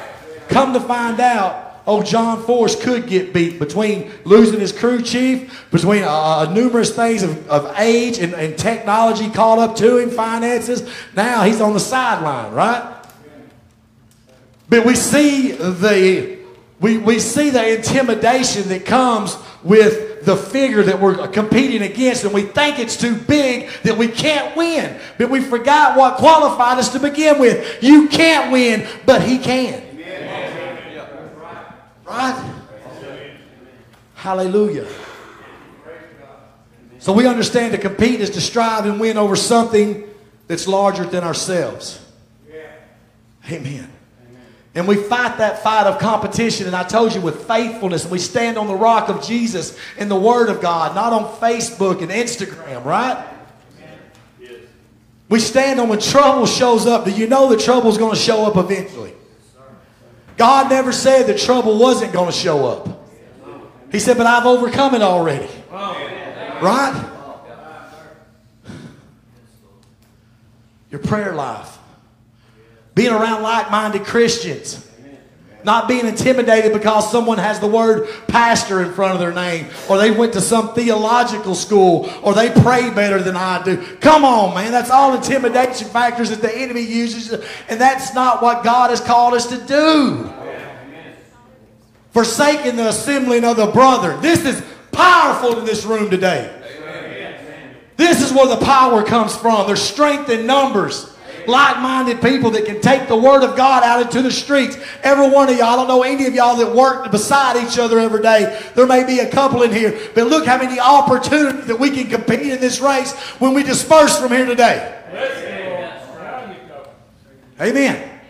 Come 0.48 0.72
to 0.74 0.80
find 0.80 1.18
out, 1.18 1.82
oh, 1.84 2.04
John 2.04 2.40
Force 2.44 2.80
could 2.80 3.08
get 3.08 3.32
beat 3.32 3.58
between 3.58 4.12
losing 4.24 4.60
his 4.60 4.70
crew 4.70 5.02
chief, 5.02 5.68
between 5.72 6.04
uh, 6.04 6.08
uh, 6.08 6.52
numerous 6.52 6.94
things 6.94 7.24
of, 7.24 7.48
of 7.48 7.76
age 7.78 8.18
and, 8.18 8.32
and 8.34 8.56
technology 8.56 9.28
caught 9.28 9.58
up 9.58 9.74
to 9.76 9.98
him, 9.98 10.10
finances. 10.10 10.88
Now 11.16 11.42
he's 11.42 11.60
on 11.60 11.72
the 11.72 11.80
sideline, 11.80 12.52
right? 12.52 12.95
But 14.68 14.84
we 14.84 14.94
see 14.96 15.52
the 15.52 16.36
we, 16.78 16.98
we 16.98 17.18
see 17.18 17.50
the 17.50 17.76
intimidation 17.76 18.68
that 18.68 18.84
comes 18.84 19.36
with 19.62 20.24
the 20.24 20.36
figure 20.36 20.82
that 20.82 21.00
we're 21.00 21.26
competing 21.28 21.82
against, 21.82 22.24
and 22.24 22.34
we 22.34 22.42
think 22.42 22.78
it's 22.78 22.96
too 22.96 23.14
big 23.14 23.70
that 23.84 23.96
we 23.96 24.08
can't 24.08 24.54
win. 24.56 24.98
But 25.16 25.30
we 25.30 25.40
forgot 25.40 25.96
what 25.96 26.16
qualified 26.16 26.78
us 26.78 26.90
to 26.90 27.00
begin 27.00 27.38
with. 27.38 27.82
You 27.82 28.08
can't 28.08 28.52
win, 28.52 28.86
but 29.06 29.22
he 29.22 29.38
can. 29.38 29.82
Right? 32.04 32.52
Hallelujah. 34.14 34.86
So 36.98 37.12
we 37.12 37.26
understand 37.26 37.72
to 37.72 37.78
compete 37.78 38.20
is 38.20 38.30
to 38.30 38.40
strive 38.40 38.84
and 38.84 39.00
win 39.00 39.16
over 39.16 39.36
something 39.36 40.04
that's 40.48 40.66
larger 40.66 41.04
than 41.04 41.24
ourselves. 41.24 42.04
Amen. 43.48 43.95
And 44.76 44.86
we 44.86 44.94
fight 44.94 45.38
that 45.38 45.62
fight 45.62 45.86
of 45.86 45.98
competition. 45.98 46.66
And 46.66 46.76
I 46.76 46.84
told 46.84 47.14
you 47.14 47.22
with 47.22 47.46
faithfulness, 47.46 48.04
we 48.06 48.18
stand 48.18 48.58
on 48.58 48.66
the 48.66 48.74
rock 48.74 49.08
of 49.08 49.24
Jesus 49.24 49.76
and 49.96 50.10
the 50.10 50.16
Word 50.16 50.50
of 50.50 50.60
God, 50.60 50.94
not 50.94 51.14
on 51.14 51.24
Facebook 51.40 52.02
and 52.02 52.10
Instagram, 52.10 52.84
right? 52.84 53.26
We 55.30 55.40
stand 55.40 55.80
on 55.80 55.88
when 55.88 55.98
trouble 55.98 56.44
shows 56.44 56.86
up. 56.86 57.06
Do 57.06 57.10
you 57.10 57.26
know 57.26 57.48
the 57.48 57.56
trouble 57.56 57.90
is 57.90 57.96
going 57.96 58.14
to 58.14 58.20
show 58.20 58.44
up 58.44 58.56
eventually? 58.56 59.14
God 60.36 60.68
never 60.68 60.92
said 60.92 61.26
the 61.26 61.36
trouble 61.36 61.78
wasn't 61.78 62.12
going 62.12 62.30
to 62.30 62.36
show 62.36 62.66
up. 62.66 63.08
He 63.90 63.98
said, 63.98 64.18
but 64.18 64.26
I've 64.26 64.44
overcome 64.44 64.94
it 64.94 65.00
already. 65.00 65.48
Right? 65.70 67.12
Your 70.90 71.00
prayer 71.00 71.34
life. 71.34 71.75
Being 72.96 73.12
around 73.12 73.42
like 73.42 73.70
minded 73.70 74.04
Christians. 74.06 74.82
Not 75.64 75.86
being 75.86 76.06
intimidated 76.06 76.72
because 76.72 77.10
someone 77.10 77.38
has 77.38 77.60
the 77.60 77.66
word 77.66 78.08
pastor 78.26 78.82
in 78.82 78.92
front 78.94 79.14
of 79.14 79.20
their 79.20 79.34
name, 79.34 79.66
or 79.88 79.98
they 79.98 80.10
went 80.10 80.32
to 80.32 80.40
some 80.40 80.72
theological 80.74 81.54
school, 81.54 82.10
or 82.22 82.32
they 82.32 82.50
pray 82.50 82.88
better 82.90 83.20
than 83.20 83.36
I 83.36 83.62
do. 83.62 83.76
Come 83.96 84.24
on, 84.24 84.54
man. 84.54 84.72
That's 84.72 84.90
all 84.90 85.14
intimidation 85.14 85.88
factors 85.88 86.30
that 86.30 86.40
the 86.40 86.56
enemy 86.56 86.82
uses, 86.82 87.32
and 87.68 87.80
that's 87.80 88.14
not 88.14 88.42
what 88.42 88.64
God 88.64 88.90
has 88.90 89.00
called 89.00 89.34
us 89.34 89.46
to 89.48 89.58
do. 89.66 90.32
Forsaking 92.12 92.76
the 92.76 92.88
assembling 92.88 93.44
of 93.44 93.56
the 93.56 93.66
brother. 93.66 94.16
This 94.18 94.46
is 94.46 94.64
powerful 94.92 95.58
in 95.58 95.66
this 95.66 95.84
room 95.84 96.08
today. 96.08 96.50
This 97.96 98.22
is 98.22 98.32
where 98.32 98.46
the 98.46 98.64
power 98.64 99.02
comes 99.02 99.36
from. 99.36 99.66
There's 99.66 99.82
strength 99.82 100.30
in 100.30 100.46
numbers 100.46 101.15
like 101.48 101.80
minded 101.80 102.20
people 102.20 102.50
that 102.52 102.64
can 102.64 102.80
take 102.80 103.08
the 103.08 103.16
Word 103.16 103.42
of 103.42 103.56
God 103.56 103.82
out 103.82 104.02
into 104.02 104.22
the 104.22 104.30
streets. 104.30 104.76
Every 105.02 105.28
one 105.28 105.48
of 105.48 105.56
y'all, 105.56 105.68
I 105.68 105.76
don't 105.76 105.88
know 105.88 106.02
any 106.02 106.26
of 106.26 106.34
y'all 106.34 106.56
that 106.56 106.74
work 106.74 107.10
beside 107.10 107.56
each 107.56 107.78
other 107.78 107.98
every 107.98 108.22
day. 108.22 108.60
There 108.74 108.86
may 108.86 109.04
be 109.04 109.20
a 109.20 109.30
couple 109.30 109.62
in 109.62 109.72
here, 109.72 109.98
but 110.14 110.26
look 110.26 110.46
how 110.46 110.58
many 110.58 110.78
opportunities 110.78 111.66
that 111.66 111.78
we 111.78 111.90
can 111.90 112.08
compete 112.08 112.40
in 112.40 112.60
this 112.60 112.80
race 112.80 113.12
when 113.38 113.54
we 113.54 113.62
disperse 113.62 114.18
from 114.18 114.32
here 114.32 114.46
today. 114.46 114.92
Amen. 117.60 118.20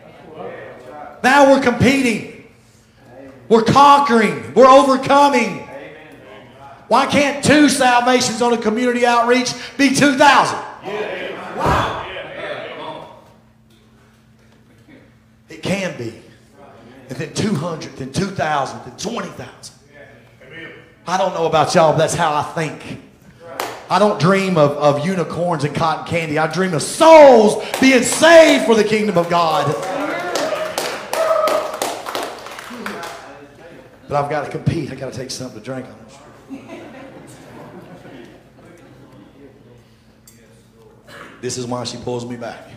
Now 1.23 1.51
we're 1.51 1.63
competing. 1.63 2.45
We're 3.49 3.65
conquering. 3.65 4.55
We're 4.55 4.67
overcoming. 4.67 5.67
Why 6.89 7.07
can't 7.07 7.45
two 7.45 7.69
salvations 7.69 8.41
on 8.43 8.53
a 8.53 8.59
community 8.59 9.05
outreach 9.05 9.53
be 9.77 9.95
2,000? 9.95 11.26
It 15.57 15.63
can 15.63 15.97
be. 15.97 16.13
And 17.09 17.19
then 17.19 17.33
200, 17.33 17.97
then 17.97 18.13
2,000, 18.13 18.81
then 18.85 18.97
20,000. 18.99 19.75
I 21.07 21.17
don't 21.17 21.33
know 21.35 21.47
about 21.47 21.75
y'all, 21.75 21.93
but 21.93 21.99
that's 21.99 22.15
how 22.15 22.35
I 22.35 22.43
think. 22.43 23.01
I 23.89 23.99
don't 23.99 24.21
dream 24.21 24.59
of, 24.59 24.73
of 24.73 25.07
unicorns 25.07 25.65
and 25.65 25.75
cotton 25.75 26.05
candy. 26.05 26.37
I 26.39 26.53
dream 26.53 26.75
of 26.75 26.83
souls 26.83 27.65
being 27.81 28.03
saved 28.03 28.67
for 28.67 28.75
the 28.75 28.85
kingdom 28.85 29.17
of 29.17 29.31
God. 29.31 29.67
But 34.09 34.23
I've 34.23 34.29
got 34.29 34.45
to 34.45 34.51
compete. 34.51 34.93
I've 34.93 34.99
got 34.99 35.13
to 35.13 35.19
take 35.19 35.31
something 35.31 35.59
to 35.59 35.65
drink. 35.65 35.87
This 41.41 41.57
is 41.57 41.67
why 41.67 41.85
she 41.85 41.97
pulls 41.99 42.27
me 42.27 42.37
back. 42.37 42.76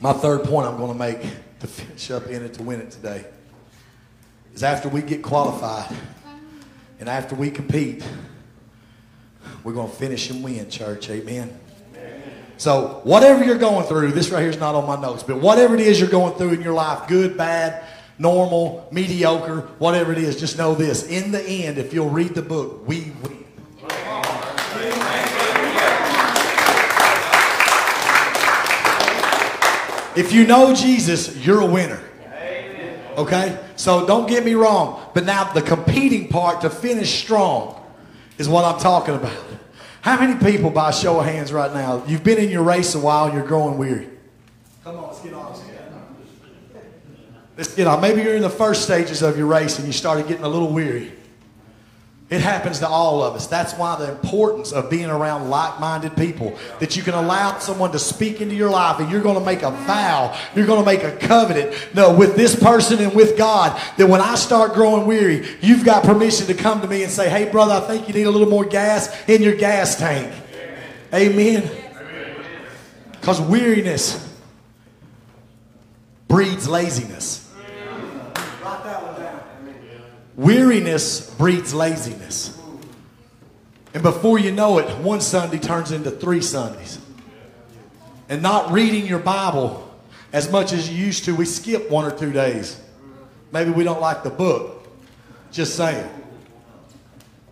My 0.00 0.12
third 0.12 0.44
point 0.44 0.66
I'm 0.66 0.76
going 0.76 0.92
to 0.92 0.98
make 0.98 1.20
to 1.60 1.66
finish 1.66 2.10
up 2.10 2.26
in 2.28 2.44
it 2.44 2.54
to 2.54 2.62
win 2.62 2.80
it 2.80 2.90
today 2.92 3.24
is 4.54 4.62
after 4.62 4.88
we 4.88 5.02
get 5.02 5.22
qualified 5.22 5.94
and 7.00 7.08
after 7.08 7.34
we 7.34 7.50
compete, 7.50 8.04
we're 9.64 9.72
going 9.72 9.90
to 9.90 9.96
finish 9.96 10.30
and 10.30 10.42
win, 10.42 10.70
church. 10.70 11.10
Amen. 11.10 11.58
So, 12.58 13.00
whatever 13.04 13.44
you're 13.44 13.58
going 13.58 13.86
through, 13.86 14.12
this 14.12 14.30
right 14.30 14.40
here 14.40 14.50
is 14.50 14.58
not 14.58 14.74
on 14.74 14.86
my 14.86 15.00
notes, 15.00 15.22
but 15.22 15.40
whatever 15.40 15.74
it 15.74 15.80
is 15.80 16.00
you're 16.00 16.08
going 16.08 16.34
through 16.34 16.54
in 16.54 16.60
your 16.60 16.74
life, 16.74 17.06
good, 17.06 17.36
bad, 17.36 17.84
normal, 18.18 18.88
mediocre, 18.90 19.60
whatever 19.78 20.10
it 20.10 20.18
is, 20.18 20.38
just 20.38 20.58
know 20.58 20.74
this. 20.74 21.06
In 21.06 21.30
the 21.30 21.40
end, 21.40 21.78
if 21.78 21.94
you'll 21.94 22.10
read 22.10 22.34
the 22.34 22.42
book, 22.42 22.86
we 22.86 23.12
win. 23.22 23.44
If 30.18 30.32
you 30.32 30.48
know 30.48 30.74
Jesus, 30.74 31.36
you're 31.46 31.60
a 31.60 31.66
winner. 31.66 32.00
Okay? 33.16 33.56
So 33.76 34.04
don't 34.04 34.28
get 34.28 34.44
me 34.44 34.54
wrong. 34.54 35.00
But 35.14 35.24
now 35.24 35.52
the 35.52 35.62
competing 35.62 36.26
part 36.26 36.62
to 36.62 36.70
finish 36.70 37.22
strong 37.22 37.80
is 38.36 38.48
what 38.48 38.64
I'm 38.64 38.80
talking 38.80 39.14
about. 39.14 39.44
How 40.00 40.18
many 40.18 40.34
people, 40.44 40.70
by 40.70 40.90
show 40.90 41.20
of 41.20 41.26
hands 41.26 41.52
right 41.52 41.72
now, 41.72 42.02
you've 42.08 42.24
been 42.24 42.38
in 42.38 42.50
your 42.50 42.64
race 42.64 42.96
a 42.96 42.98
while 42.98 43.26
and 43.26 43.34
you're 43.34 43.46
growing 43.46 43.78
weary? 43.78 44.08
Come 44.82 44.96
on, 44.96 45.06
let's 45.06 45.20
get 45.20 45.34
on. 45.34 45.56
Let's 47.56 47.74
get 47.76 47.86
on. 47.86 48.00
Maybe 48.00 48.22
you're 48.22 48.34
in 48.34 48.42
the 48.42 48.50
first 48.50 48.82
stages 48.82 49.22
of 49.22 49.38
your 49.38 49.46
race 49.46 49.78
and 49.78 49.86
you 49.86 49.92
started 49.92 50.26
getting 50.26 50.44
a 50.44 50.48
little 50.48 50.72
weary. 50.72 51.12
It 52.30 52.42
happens 52.42 52.80
to 52.80 52.88
all 52.88 53.22
of 53.22 53.34
us. 53.34 53.46
That's 53.46 53.72
why 53.72 53.96
the 53.96 54.10
importance 54.10 54.72
of 54.72 54.90
being 54.90 55.06
around 55.06 55.48
like 55.48 55.80
minded 55.80 56.14
people. 56.14 56.58
That 56.78 56.94
you 56.94 57.02
can 57.02 57.14
allow 57.14 57.58
someone 57.58 57.90
to 57.92 57.98
speak 57.98 58.42
into 58.42 58.54
your 58.54 58.68
life 58.68 59.00
and 59.00 59.10
you're 59.10 59.22
going 59.22 59.38
to 59.38 59.44
make 59.44 59.62
a 59.62 59.70
vow. 59.70 60.38
You're 60.54 60.66
going 60.66 60.80
to 60.80 60.84
make 60.84 61.02
a 61.04 61.16
covenant. 61.16 61.74
No, 61.94 62.14
with 62.14 62.36
this 62.36 62.54
person 62.54 62.98
and 62.98 63.14
with 63.14 63.38
God. 63.38 63.80
That 63.96 64.08
when 64.08 64.20
I 64.20 64.34
start 64.34 64.74
growing 64.74 65.06
weary, 65.06 65.46
you've 65.62 65.86
got 65.86 66.04
permission 66.04 66.46
to 66.48 66.54
come 66.54 66.82
to 66.82 66.86
me 66.86 67.02
and 67.02 67.10
say, 67.10 67.30
hey, 67.30 67.50
brother, 67.50 67.72
I 67.72 67.80
think 67.80 68.08
you 68.08 68.14
need 68.14 68.26
a 68.26 68.30
little 68.30 68.50
more 68.50 68.66
gas 68.66 69.26
in 69.26 69.42
your 69.42 69.56
gas 69.56 69.96
tank. 69.96 70.30
Amen. 71.14 71.70
Because 73.12 73.40
weariness 73.40 74.36
breeds 76.28 76.68
laziness. 76.68 77.47
Weariness 80.38 81.34
breeds 81.34 81.74
laziness. 81.74 82.56
And 83.92 84.04
before 84.04 84.38
you 84.38 84.52
know 84.52 84.78
it, 84.78 84.88
one 84.98 85.20
Sunday 85.20 85.58
turns 85.58 85.90
into 85.90 86.12
three 86.12 86.40
Sundays. 86.40 87.00
And 88.28 88.40
not 88.40 88.70
reading 88.70 89.04
your 89.04 89.18
Bible 89.18 89.84
as 90.32 90.48
much 90.48 90.72
as 90.72 90.88
you 90.88 90.96
used 90.96 91.24
to, 91.24 91.34
we 91.34 91.44
skip 91.44 91.90
one 91.90 92.04
or 92.04 92.16
two 92.16 92.30
days. 92.30 92.80
Maybe 93.50 93.70
we 93.70 93.82
don't 93.82 94.00
like 94.00 94.22
the 94.22 94.30
book. 94.30 94.86
Just 95.50 95.74
saying. 95.74 96.08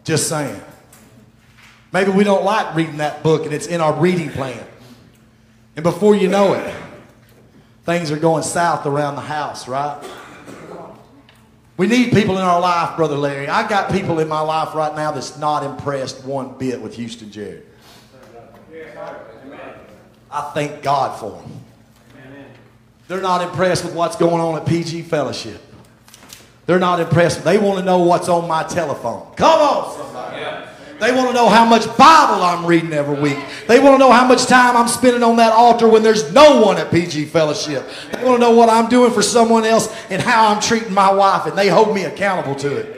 Just 0.04 0.28
saying. 0.28 0.60
Maybe 1.92 2.12
we 2.12 2.22
don't 2.22 2.44
like 2.44 2.76
reading 2.76 2.98
that 2.98 3.24
book 3.24 3.46
and 3.46 3.52
it's 3.52 3.66
in 3.66 3.80
our 3.80 3.94
reading 3.94 4.30
plan. 4.30 4.64
And 5.74 5.82
before 5.82 6.14
you 6.14 6.28
know 6.28 6.54
it, 6.54 6.72
things 7.84 8.12
are 8.12 8.18
going 8.18 8.44
south 8.44 8.86
around 8.86 9.16
the 9.16 9.22
house, 9.22 9.66
right? 9.66 10.00
We 11.76 11.86
need 11.86 12.12
people 12.12 12.38
in 12.38 12.44
our 12.44 12.60
life, 12.60 12.96
Brother 12.96 13.16
Larry. 13.16 13.48
I 13.48 13.68
got 13.68 13.92
people 13.92 14.18
in 14.18 14.28
my 14.28 14.40
life 14.40 14.74
right 14.74 14.94
now 14.94 15.12
that's 15.12 15.36
not 15.38 15.62
impressed 15.62 16.24
one 16.24 16.56
bit 16.56 16.80
with 16.80 16.94
Houston 16.96 17.30
Jared. 17.30 17.66
I 20.30 20.50
thank 20.54 20.82
God 20.82 21.18
for 21.20 21.30
them. 21.32 21.52
They're 23.08 23.20
not 23.22 23.42
impressed 23.42 23.84
with 23.84 23.94
what's 23.94 24.16
going 24.16 24.40
on 24.40 24.56
at 24.60 24.66
PG 24.66 25.02
Fellowship. 25.02 25.60
They're 26.66 26.80
not 26.80 26.98
impressed. 26.98 27.44
They 27.44 27.58
want 27.58 27.78
to 27.78 27.84
know 27.84 27.98
what's 27.98 28.28
on 28.28 28.48
my 28.48 28.64
telephone. 28.64 29.32
Come 29.36 29.60
on. 29.60 30.15
They 30.98 31.12
want 31.12 31.28
to 31.28 31.34
know 31.34 31.48
how 31.48 31.66
much 31.66 31.84
Bible 31.98 32.42
I'm 32.42 32.64
reading 32.64 32.92
every 32.92 33.20
week. 33.20 33.38
They 33.66 33.80
want 33.80 33.94
to 33.94 33.98
know 33.98 34.10
how 34.10 34.26
much 34.26 34.46
time 34.46 34.76
I'm 34.76 34.88
spending 34.88 35.22
on 35.22 35.36
that 35.36 35.52
altar 35.52 35.86
when 35.88 36.02
there's 36.02 36.32
no 36.32 36.62
one 36.62 36.78
at 36.78 36.90
PG 36.90 37.26
Fellowship. 37.26 37.86
They 38.12 38.24
want 38.24 38.40
to 38.40 38.40
know 38.40 38.52
what 38.52 38.70
I'm 38.70 38.88
doing 38.88 39.12
for 39.12 39.22
someone 39.22 39.64
else 39.64 39.94
and 40.10 40.22
how 40.22 40.48
I'm 40.48 40.60
treating 40.60 40.94
my 40.94 41.12
wife, 41.12 41.46
and 41.46 41.56
they 41.56 41.68
hold 41.68 41.94
me 41.94 42.04
accountable 42.04 42.54
to 42.56 42.76
it. 42.76 42.96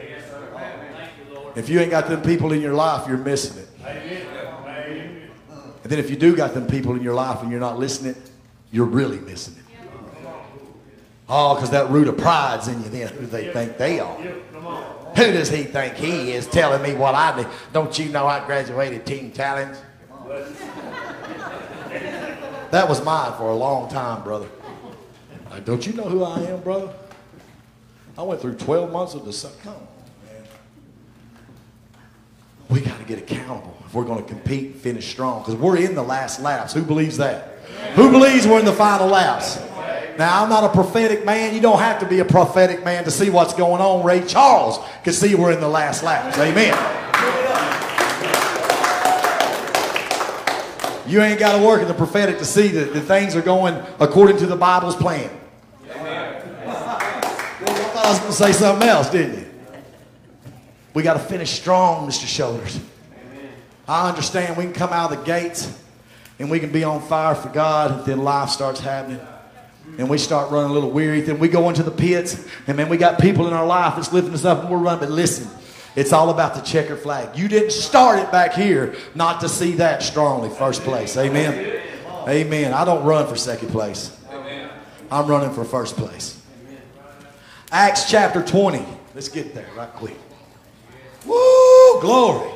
If 1.56 1.68
you 1.68 1.80
ain't 1.80 1.90
got 1.90 2.08
them 2.08 2.22
people 2.22 2.52
in 2.52 2.60
your 2.60 2.74
life, 2.74 3.08
you're 3.08 3.16
missing 3.16 3.62
it. 3.62 3.68
And 5.82 5.92
then 5.92 5.98
if 5.98 6.08
you 6.10 6.16
do 6.16 6.36
got 6.36 6.54
them 6.54 6.66
people 6.66 6.94
in 6.94 7.02
your 7.02 7.14
life 7.14 7.42
and 7.42 7.50
you're 7.50 7.58
not 7.60 7.78
listening, 7.78 8.14
you're 8.70 8.86
really 8.86 9.18
missing 9.18 9.56
it. 9.58 9.64
Oh, 11.28 11.54
because 11.54 11.70
that 11.70 11.90
root 11.90 12.08
of 12.08 12.16
pride's 12.16 12.68
in 12.68 12.82
you 12.82 12.88
then. 12.90 13.08
Who 13.08 13.26
they 13.26 13.52
think 13.52 13.76
they 13.76 13.98
are. 13.98 14.16
Who 15.18 15.32
does 15.32 15.50
he 15.50 15.64
think 15.64 15.96
he 15.96 16.30
is 16.30 16.46
telling 16.46 16.80
me 16.80 16.94
what 16.94 17.16
I 17.16 17.36
need? 17.36 17.48
Don't 17.72 17.98
you 17.98 18.08
know 18.10 18.28
I 18.28 18.44
graduated 18.46 19.04
teen 19.04 19.32
talents? 19.32 19.82
That 22.70 22.88
was 22.88 23.04
mine 23.04 23.32
for 23.36 23.50
a 23.50 23.54
long 23.56 23.90
time, 23.90 24.22
brother. 24.22 24.46
Like, 25.50 25.64
don't 25.64 25.84
you 25.84 25.92
know 25.94 26.04
who 26.04 26.22
I 26.22 26.38
am, 26.42 26.60
brother? 26.60 26.92
I 28.16 28.22
went 28.22 28.40
through 28.40 28.54
12 28.58 28.92
months 28.92 29.14
of 29.14 29.24
the 29.24 29.50
Come. 29.64 29.74
We 32.68 32.80
got 32.80 32.98
to 32.98 33.04
get 33.04 33.18
accountable 33.18 33.76
if 33.86 33.94
we're 33.94 34.04
going 34.04 34.22
to 34.22 34.28
compete 34.28 34.66
and 34.66 34.74
finish 34.76 35.08
strong 35.08 35.40
because 35.40 35.56
we're 35.56 35.78
in 35.78 35.96
the 35.96 36.02
last 36.02 36.40
laps. 36.40 36.72
Who 36.74 36.82
believes 36.82 37.16
that? 37.16 37.58
Who 37.96 38.12
believes 38.12 38.46
we're 38.46 38.60
in 38.60 38.66
the 38.66 38.72
final 38.72 39.08
laps? 39.08 39.58
Now, 40.18 40.42
I'm 40.42 40.48
not 40.48 40.64
a 40.64 40.68
prophetic 40.70 41.24
man. 41.24 41.54
You 41.54 41.60
don't 41.60 41.78
have 41.78 42.00
to 42.00 42.06
be 42.06 42.18
a 42.18 42.24
prophetic 42.24 42.84
man 42.84 43.04
to 43.04 43.10
see 43.10 43.30
what's 43.30 43.54
going 43.54 43.80
on. 43.80 44.04
Ray 44.04 44.26
Charles 44.26 44.80
can 45.04 45.12
see 45.12 45.36
we're 45.36 45.52
in 45.52 45.60
the 45.60 45.68
last 45.68 46.02
laps. 46.02 46.36
Amen. 46.38 46.74
You 51.08 51.22
ain't 51.22 51.38
got 51.38 51.56
to 51.56 51.64
work 51.64 51.82
in 51.82 51.88
the 51.88 51.94
prophetic 51.94 52.38
to 52.38 52.44
see 52.44 52.66
that, 52.66 52.92
that 52.94 53.00
things 53.02 53.36
are 53.36 53.42
going 53.42 53.80
according 54.00 54.38
to 54.38 54.46
the 54.46 54.56
Bible's 54.56 54.96
plan. 54.96 55.30
I 55.88 55.94
thought 56.64 58.04
I 58.04 58.10
was 58.10 58.18
going 58.18 58.32
to 58.32 58.36
say 58.36 58.52
something 58.52 58.88
else, 58.88 59.08
didn't 59.10 59.38
you? 59.38 59.46
We 60.94 61.04
got 61.04 61.14
to 61.14 61.20
finish 61.20 61.52
strong, 61.52 62.08
Mr. 62.08 62.26
Shoulders. 62.26 62.80
I 63.86 64.08
understand 64.08 64.56
we 64.56 64.64
can 64.64 64.72
come 64.72 64.92
out 64.92 65.12
of 65.12 65.18
the 65.20 65.24
gates 65.24 65.80
and 66.40 66.50
we 66.50 66.58
can 66.58 66.72
be 66.72 66.82
on 66.82 67.00
fire 67.02 67.36
for 67.36 67.50
God, 67.50 67.92
and 67.92 68.04
then 68.04 68.18
life 68.18 68.50
starts 68.50 68.80
happening 68.80 69.20
and 69.96 70.08
we 70.08 70.18
start 70.18 70.50
running 70.50 70.70
a 70.70 70.74
little 70.74 70.90
weary, 70.90 71.20
then 71.20 71.38
we 71.38 71.48
go 71.48 71.68
into 71.68 71.82
the 71.82 71.90
pits, 71.90 72.46
and 72.66 72.76
man, 72.76 72.88
we 72.88 72.96
got 72.96 73.20
people 73.20 73.46
in 73.46 73.52
our 73.52 73.66
life 73.66 73.96
that's 73.96 74.12
lifting 74.12 74.34
us 74.34 74.44
up, 74.44 74.60
and 74.60 74.70
we're 74.70 74.78
running. 74.78 75.00
But 75.00 75.10
listen, 75.10 75.48
it's 75.96 76.12
all 76.12 76.30
about 76.30 76.54
the 76.54 76.60
checker 76.60 76.96
flag. 76.96 77.36
You 77.36 77.48
didn't 77.48 77.72
start 77.72 78.18
it 78.18 78.30
back 78.30 78.52
here 78.52 78.94
not 79.14 79.40
to 79.40 79.48
see 79.48 79.72
that 79.72 80.02
strongly 80.02 80.50
first 80.50 80.82
place. 80.82 81.16
Amen. 81.16 81.82
Amen. 82.28 82.72
I 82.72 82.84
don't 82.84 83.04
run 83.04 83.26
for 83.26 83.36
second 83.36 83.70
place. 83.70 84.14
I'm 85.10 85.26
running 85.26 85.52
for 85.52 85.64
first 85.64 85.96
place. 85.96 86.40
Acts 87.72 88.10
chapter 88.10 88.42
20. 88.42 88.84
Let's 89.14 89.28
get 89.28 89.54
there 89.54 89.68
right 89.76 89.88
quick. 89.88 90.16
Woo! 91.26 92.00
Glory. 92.00 92.50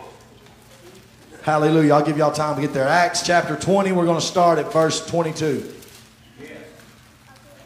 Hallelujah. 1.42 1.94
I'll 1.94 2.04
give 2.04 2.16
y'all 2.16 2.32
time 2.32 2.54
to 2.56 2.60
get 2.60 2.72
there. 2.72 2.86
Acts 2.86 3.26
chapter 3.26 3.56
20. 3.56 3.92
We're 3.92 4.04
going 4.04 4.20
to 4.20 4.24
start 4.26 4.58
at 4.58 4.72
verse 4.72 5.04
22. 5.06 5.74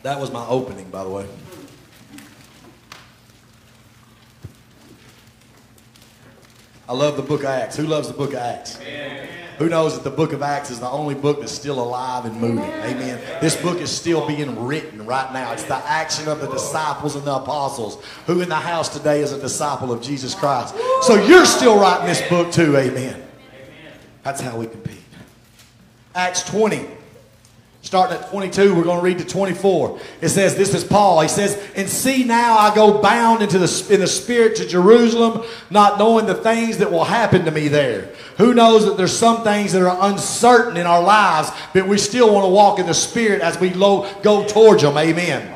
That 0.06 0.20
was 0.20 0.30
my 0.30 0.46
opening, 0.46 0.88
by 0.88 1.02
the 1.02 1.10
way. 1.10 1.26
I 6.88 6.92
love 6.92 7.16
the 7.16 7.24
book 7.24 7.40
of 7.40 7.46
Acts. 7.46 7.76
Who 7.76 7.88
loves 7.88 8.06
the 8.06 8.14
book 8.14 8.30
of 8.30 8.38
Acts? 8.38 8.78
Amen. 8.82 9.28
Who 9.58 9.68
knows 9.68 9.96
that 9.96 10.04
the 10.04 10.16
book 10.16 10.32
of 10.32 10.42
Acts 10.42 10.70
is 10.70 10.78
the 10.78 10.88
only 10.88 11.16
book 11.16 11.40
that's 11.40 11.50
still 11.50 11.80
alive 11.80 12.24
and 12.24 12.40
moving? 12.40 12.60
Amen. 12.60 13.20
This 13.40 13.60
book 13.60 13.80
is 13.80 13.90
still 13.90 14.24
being 14.28 14.64
written 14.64 15.04
right 15.04 15.32
now. 15.32 15.50
It's 15.50 15.64
the 15.64 15.74
action 15.74 16.28
of 16.28 16.40
the 16.40 16.52
disciples 16.52 17.16
and 17.16 17.24
the 17.24 17.34
apostles. 17.34 18.00
Who 18.28 18.42
in 18.42 18.48
the 18.48 18.54
house 18.54 18.88
today 18.88 19.22
is 19.22 19.32
a 19.32 19.40
disciple 19.40 19.90
of 19.90 20.02
Jesus 20.02 20.36
Christ? 20.36 20.76
So 21.02 21.16
you're 21.16 21.46
still 21.46 21.80
writing 21.80 22.06
this 22.06 22.22
book 22.28 22.52
too. 22.52 22.76
Amen. 22.76 23.26
That's 24.22 24.40
how 24.40 24.56
we 24.56 24.68
compete. 24.68 25.02
Acts 26.14 26.44
20. 26.44 26.95
Starting 27.86 28.18
at 28.18 28.28
22, 28.30 28.74
we're 28.74 28.82
going 28.82 28.98
to 28.98 29.04
read 29.04 29.16
to 29.18 29.24
24. 29.24 30.00
It 30.20 30.30
says, 30.30 30.56
This 30.56 30.74
is 30.74 30.82
Paul. 30.82 31.20
He 31.20 31.28
says, 31.28 31.56
And 31.76 31.88
see 31.88 32.24
now 32.24 32.58
I 32.58 32.74
go 32.74 33.00
bound 33.00 33.42
into 33.44 33.60
the, 33.60 33.86
in 33.94 34.00
the 34.00 34.08
Spirit 34.08 34.56
to 34.56 34.66
Jerusalem, 34.66 35.46
not 35.70 35.96
knowing 35.96 36.26
the 36.26 36.34
things 36.34 36.78
that 36.78 36.90
will 36.90 37.04
happen 37.04 37.44
to 37.44 37.52
me 37.52 37.68
there. 37.68 38.12
Who 38.38 38.54
knows 38.54 38.86
that 38.86 38.96
there's 38.96 39.16
some 39.16 39.44
things 39.44 39.72
that 39.72 39.82
are 39.82 40.10
uncertain 40.10 40.76
in 40.76 40.84
our 40.84 41.00
lives, 41.00 41.52
but 41.72 41.86
we 41.86 41.96
still 41.96 42.34
want 42.34 42.44
to 42.44 42.48
walk 42.48 42.80
in 42.80 42.86
the 42.86 42.92
Spirit 42.92 43.40
as 43.40 43.56
we 43.60 43.72
lo- 43.72 44.12
go 44.20 44.44
towards 44.48 44.82
them. 44.82 44.98
Amen. 44.98 45.52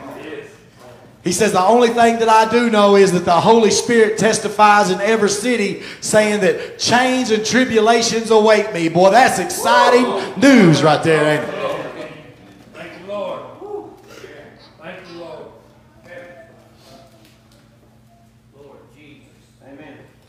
He 1.24 1.32
says, 1.32 1.50
The 1.50 1.60
only 1.60 1.88
thing 1.88 2.20
that 2.20 2.28
I 2.28 2.48
do 2.48 2.70
know 2.70 2.94
is 2.94 3.10
that 3.10 3.24
the 3.24 3.40
Holy 3.40 3.72
Spirit 3.72 4.18
testifies 4.18 4.92
in 4.92 5.00
every 5.00 5.30
city, 5.30 5.82
saying 6.00 6.42
that 6.42 6.78
chains 6.78 7.32
and 7.32 7.44
tribulations 7.44 8.30
await 8.30 8.72
me. 8.72 8.88
Boy, 8.88 9.10
that's 9.10 9.40
exciting 9.40 10.40
news 10.40 10.84
right 10.84 11.02
there, 11.02 11.40
ain't 11.40 11.54
it? 11.54 11.59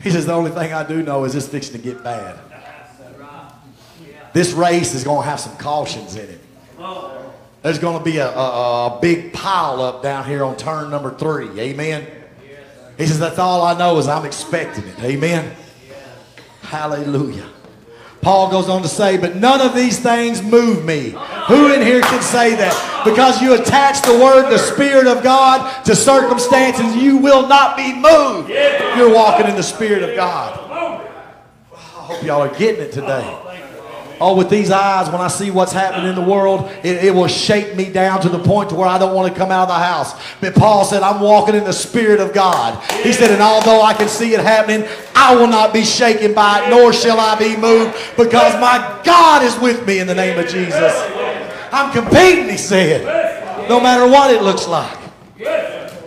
He 0.04 0.10
says, 0.10 0.26
The 0.26 0.34
only 0.34 0.52
thing 0.52 0.74
I 0.74 0.88
do 0.88 1.04
know 1.04 1.24
is 1.26 1.36
it's 1.36 1.48
fixing 1.48 1.74
to 1.74 1.82
get 1.82 2.04
bad. 2.04 2.40
This 4.34 4.54
race 4.54 4.94
is 4.94 5.04
going 5.04 5.24
to 5.24 5.30
have 5.30 5.40
some 5.40 5.58
cautions 5.58 6.16
in 6.16 6.30
it. 6.30 6.40
There's 7.62 7.80
going 7.80 8.00
to 8.00 8.04
be 8.04 8.18
a, 8.18 8.30
a, 8.30 8.98
a 8.98 9.00
big 9.02 9.34
pile 9.34 9.82
up 9.82 10.02
down 10.02 10.26
here 10.26 10.44
on 10.44 10.58
turn 10.58 10.90
number 10.90 11.14
three. 11.14 11.60
Amen. 11.60 12.08
He 12.98 13.06
says, 13.06 13.20
That's 13.20 13.40
all 13.40 13.62
I 13.64 13.78
know 13.78 13.98
is 13.98 14.08
I'm 14.08 14.26
expecting 14.26 14.86
it. 14.86 15.00
Amen. 15.04 15.56
Hallelujah. 16.62 17.50
Paul 18.21 18.51
goes 18.51 18.69
on 18.69 18.84
to 18.84 18.88
say, 18.88 19.17
but 19.17 19.36
none 19.36 19.62
of 19.62 19.75
these 19.75 19.99
things 19.99 20.43
move 20.43 20.86
me. 20.86 21.15
Who 21.47 21.73
in 21.73 21.81
here 21.81 22.01
can 22.01 22.21
say 22.21 22.55
that? 22.55 23.01
Because 23.03 23.41
you 23.41 23.55
attach 23.55 24.01
the 24.03 24.13
word, 24.13 24.51
the 24.51 24.60
Spirit 24.60 25.07
of 25.07 25.23
God, 25.23 25.84
to 25.86 25.95
circumstances, 25.95 26.95
you 26.95 27.17
will 27.17 27.47
not 27.47 27.75
be 27.75 27.93
moved. 27.93 28.49
You're 28.49 29.13
walking 29.13 29.47
in 29.47 29.55
the 29.55 29.63
Spirit 29.63 30.03
of 30.03 30.15
God. 30.15 30.60
I 31.73 31.77
hope 31.77 32.23
y'all 32.23 32.41
are 32.41 32.55
getting 32.55 32.84
it 32.84 32.91
today. 32.91 33.38
Oh, 34.21 34.38
with 34.38 34.51
these 34.51 34.69
eyes, 34.69 35.10
when 35.12 35.19
I 35.19 35.29
see 35.29 35.49
what's 35.49 35.71
happening 35.71 36.07
in 36.07 36.13
the 36.13 36.21
world, 36.21 36.69
it, 36.84 37.05
it, 37.05 37.12
will 37.12 37.27
shake 37.27 37.75
me 37.75 37.89
down 37.89 38.21
to 38.21 38.29
the 38.29 38.38
point 38.38 38.69
to 38.69 38.75
where 38.75 38.88
I 38.88 38.99
don't 38.99 39.15
want 39.15 39.34
to 39.34 39.38
come 39.38 39.49
out 39.49 39.63
of 39.63 39.69
the 39.69 39.73
house. 39.73 40.13
But 40.39 40.53
Paul 40.53 40.86
said, 40.86 41.01
I'm 41.01 41.21
walking 41.21 41.55
in 41.55 41.63
the 41.63 41.73
Spirit 41.73 42.19
of 42.19 42.31
God. 42.31 42.79
He 43.01 43.13
said, 43.13 43.31
and 43.31 43.41
although 43.41 43.81
I 43.81 43.95
can 43.95 44.07
see 44.07 44.36
it 44.36 44.39
happening, 44.39 44.88
I 45.15 45.34
will 45.36 45.47
not 45.47 45.73
be 45.73 45.84
shaken 45.84 46.36
by 46.36 46.63
it, 46.63 46.69
nor 46.69 46.93
shall 46.93 47.19
I 47.19 47.36
be 47.36 47.57
moved, 47.57 47.97
because 48.15 48.53
my 48.62 49.01
God 49.03 49.43
is 49.43 49.57
with 49.57 49.88
me 49.88 49.97
in 49.97 50.05
the 50.05 50.13
name 50.13 50.38
of 50.38 50.47
Jesus. 50.47 50.93
I'm 51.71 51.91
competing, 51.91 52.47
he 52.47 52.57
said, 52.57 53.67
no 53.67 53.79
matter 53.81 54.07
what 54.07 54.31
it 54.31 54.43
looks 54.43 54.67
like. 54.67 54.99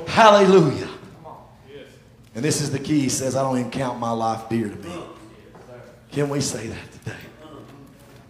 Hallelujah. 0.06 0.88
And 2.36 2.44
this 2.44 2.60
is 2.60 2.70
the 2.70 2.78
key. 2.78 3.00
He 3.00 3.08
says, 3.08 3.34
I 3.34 3.42
don't 3.42 3.58
even 3.58 3.72
count 3.72 3.98
my 3.98 4.12
life 4.12 4.48
dear 4.48 4.68
to 4.68 4.76
me. 4.76 5.02
Can 6.12 6.28
we 6.28 6.40
say 6.40 6.68
that? 6.68 6.93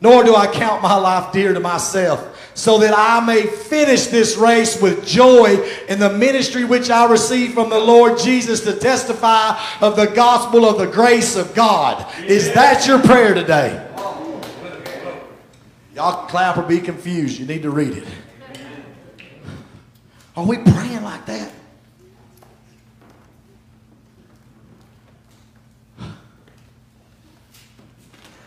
Nor 0.05 0.23
do 0.23 0.37
I 0.37 0.47
count 0.47 0.83
my 0.83 0.97
life 0.97 1.33
dear 1.33 1.55
to 1.55 1.61
myself, 1.61 2.53
so 2.53 2.77
that 2.81 2.93
I 2.95 3.25
may 3.25 3.47
finish 3.47 4.09
this 4.09 4.37
race 4.37 4.79
with 4.79 5.07
joy 5.07 5.57
in 5.89 5.99
the 5.99 6.11
ministry 6.11 6.63
which 6.63 6.91
I 6.91 7.11
received 7.11 7.55
from 7.55 7.71
the 7.71 7.81
Lord 7.81 8.19
Jesus 8.19 8.61
to 8.65 8.75
testify 8.75 9.59
of 9.81 9.97
the 9.97 10.05
gospel 10.05 10.67
of 10.67 10.77
the 10.77 10.87
grace 10.87 11.37
of 11.37 11.55
God. 11.55 12.07
Is 12.27 12.53
that 12.53 12.87
your 12.87 13.01
prayer 13.01 13.33
today? 13.33 13.81
Y'all 15.95 16.27
clap 16.27 16.59
or 16.59 16.65
be 16.65 16.81
confused. 16.81 17.41
You 17.41 17.47
need 17.47 17.63
to 17.63 17.71
read 17.71 17.97
it. 17.97 18.05
Are 20.37 20.45
we 20.45 20.59
praying 20.59 21.03
like 21.03 21.25
that? 21.25 21.51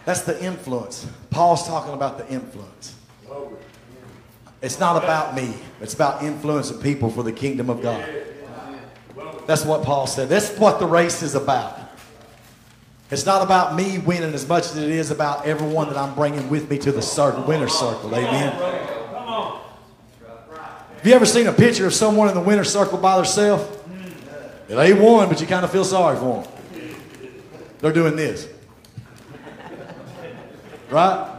That's 0.08 0.22
the 0.22 0.41
influence. 0.41 1.06
Paul's 1.32 1.67
talking 1.67 1.93
about 1.93 2.17
the 2.17 2.26
influence. 2.34 2.96
It's 4.62 4.80
not 4.80 5.04
about 5.04 5.36
me. 5.36 5.54
It's 5.82 5.93
about 5.93 6.24
influencing 6.24 6.80
people 6.80 7.10
for 7.10 7.24
the 7.24 7.34
kingdom 7.34 7.70
of 7.70 7.82
God. 7.82 8.08
That's 9.48 9.65
what 9.65 9.84
Paul 9.84 10.08
said. 10.08 10.30
That's 10.30 10.58
what 10.58 10.80
the 10.80 10.86
race 10.86 11.22
is 11.24 11.36
about. 11.36 11.78
It's 13.12 13.26
not 13.26 13.41
about 13.41 13.76
me 13.76 14.00
winning 14.00 14.34
as 14.34 14.48
much 14.48 14.63
as 14.67 14.78
it 14.78 14.89
is 14.89 15.12
about 15.12 15.46
everyone 15.46 15.89
that 15.89 15.98
I'm 15.98 16.15
bringing 16.15 16.50
with 16.50 16.70
me 16.70 16.78
to 16.78 16.93
the 16.93 17.02
circle, 17.02 17.43
winner 17.43 17.67
circle. 17.67 18.15
Amen. 18.15 18.54
Have 20.93 21.04
you 21.04 21.13
ever 21.15 21.26
seen 21.26 21.48
a 21.48 21.54
picture 21.54 21.86
of 21.86 21.93
someone 21.93 22.30
in 22.30 22.34
the 22.34 22.39
winner 22.39 22.63
circle 22.63 22.98
by 22.98 23.17
themselves? 23.17 23.78
They 24.70 24.93
won, 24.93 25.28
but 25.28 25.41
you 25.41 25.48
kind 25.48 25.65
of 25.65 25.72
feel 25.72 25.84
sorry 25.84 26.15
for 26.15 26.43
them. 26.43 26.52
They're 27.80 27.91
doing 27.91 28.15
this. 28.15 28.48
Right? 30.89 31.34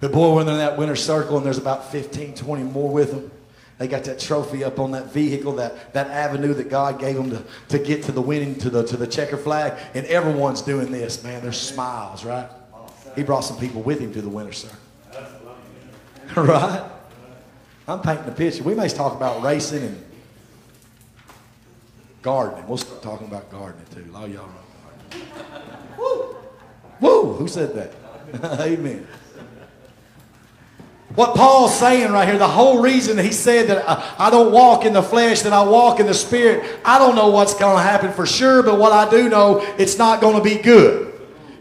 The 0.00 0.08
boy, 0.10 0.34
went 0.34 0.48
in 0.48 0.58
that 0.58 0.76
winner 0.76 0.94
circle 0.94 1.36
and 1.36 1.46
there's 1.46 1.58
about 1.58 1.90
15, 1.90 2.34
20 2.34 2.62
more 2.64 2.92
with 2.92 3.10
them, 3.10 3.30
they 3.78 3.88
got 3.88 4.04
that 4.04 4.18
trophy 4.18 4.64
up 4.64 4.78
on 4.78 4.92
that 4.92 5.12
vehicle, 5.12 5.52
that, 5.56 5.92
that 5.92 6.08
avenue 6.08 6.54
that 6.54 6.70
God 6.70 6.98
gave 6.98 7.16
them 7.16 7.30
to, 7.30 7.44
to 7.68 7.78
get 7.78 8.04
to 8.04 8.12
the 8.12 8.22
winning, 8.22 8.54
to 8.56 8.70
the, 8.70 8.84
to 8.84 8.96
the 8.96 9.06
checker 9.06 9.36
flag. 9.36 9.78
And 9.94 10.06
everyone's 10.06 10.62
doing 10.62 10.90
this, 10.90 11.22
man. 11.22 11.42
There's 11.42 11.60
smiles, 11.60 12.24
right? 12.24 12.48
He 13.14 13.22
brought 13.22 13.40
some 13.40 13.58
people 13.58 13.82
with 13.82 14.00
him 14.00 14.12
to 14.14 14.22
the 14.22 14.28
winner's 14.28 14.58
circle. 14.58 14.78
right? 16.42 16.90
I'm 17.86 18.00
painting 18.00 18.28
a 18.28 18.32
picture. 18.32 18.62
We 18.62 18.74
may 18.74 18.88
talk 18.88 19.14
about 19.14 19.42
racing 19.42 19.82
and 19.82 20.04
gardening. 22.26 22.66
We'll 22.66 22.76
start 22.76 23.02
talking 23.02 23.28
about 23.28 23.48
gardening 23.52 23.86
too. 23.94 24.04
A 24.10 24.12
lot 24.12 24.24
of 24.24 24.34
y'all 24.34 24.48
know 24.48 25.20
Woo! 25.96 26.36
Woo! 27.00 27.32
Who 27.34 27.46
said 27.46 27.72
that? 27.74 28.60
Amen. 28.60 29.06
What 31.14 31.36
Paul's 31.36 31.78
saying 31.78 32.10
right 32.10 32.26
here, 32.26 32.36
the 32.36 32.48
whole 32.48 32.82
reason 32.82 33.16
he 33.16 33.30
said 33.30 33.68
that 33.68 33.88
I, 33.88 34.26
I 34.26 34.30
don't 34.30 34.50
walk 34.50 34.84
in 34.84 34.92
the 34.92 35.04
flesh, 35.04 35.42
that 35.42 35.52
I 35.52 35.62
walk 35.62 36.00
in 36.00 36.06
the 36.06 36.14
spirit, 36.14 36.80
I 36.84 36.98
don't 36.98 37.14
know 37.14 37.28
what's 37.28 37.54
going 37.54 37.76
to 37.76 37.82
happen 37.82 38.12
for 38.12 38.26
sure, 38.26 38.60
but 38.60 38.76
what 38.76 38.90
I 38.90 39.08
do 39.08 39.28
know, 39.28 39.60
it's 39.78 39.96
not 39.96 40.20
going 40.20 40.36
to 40.36 40.42
be 40.42 40.60
good. 40.60 41.05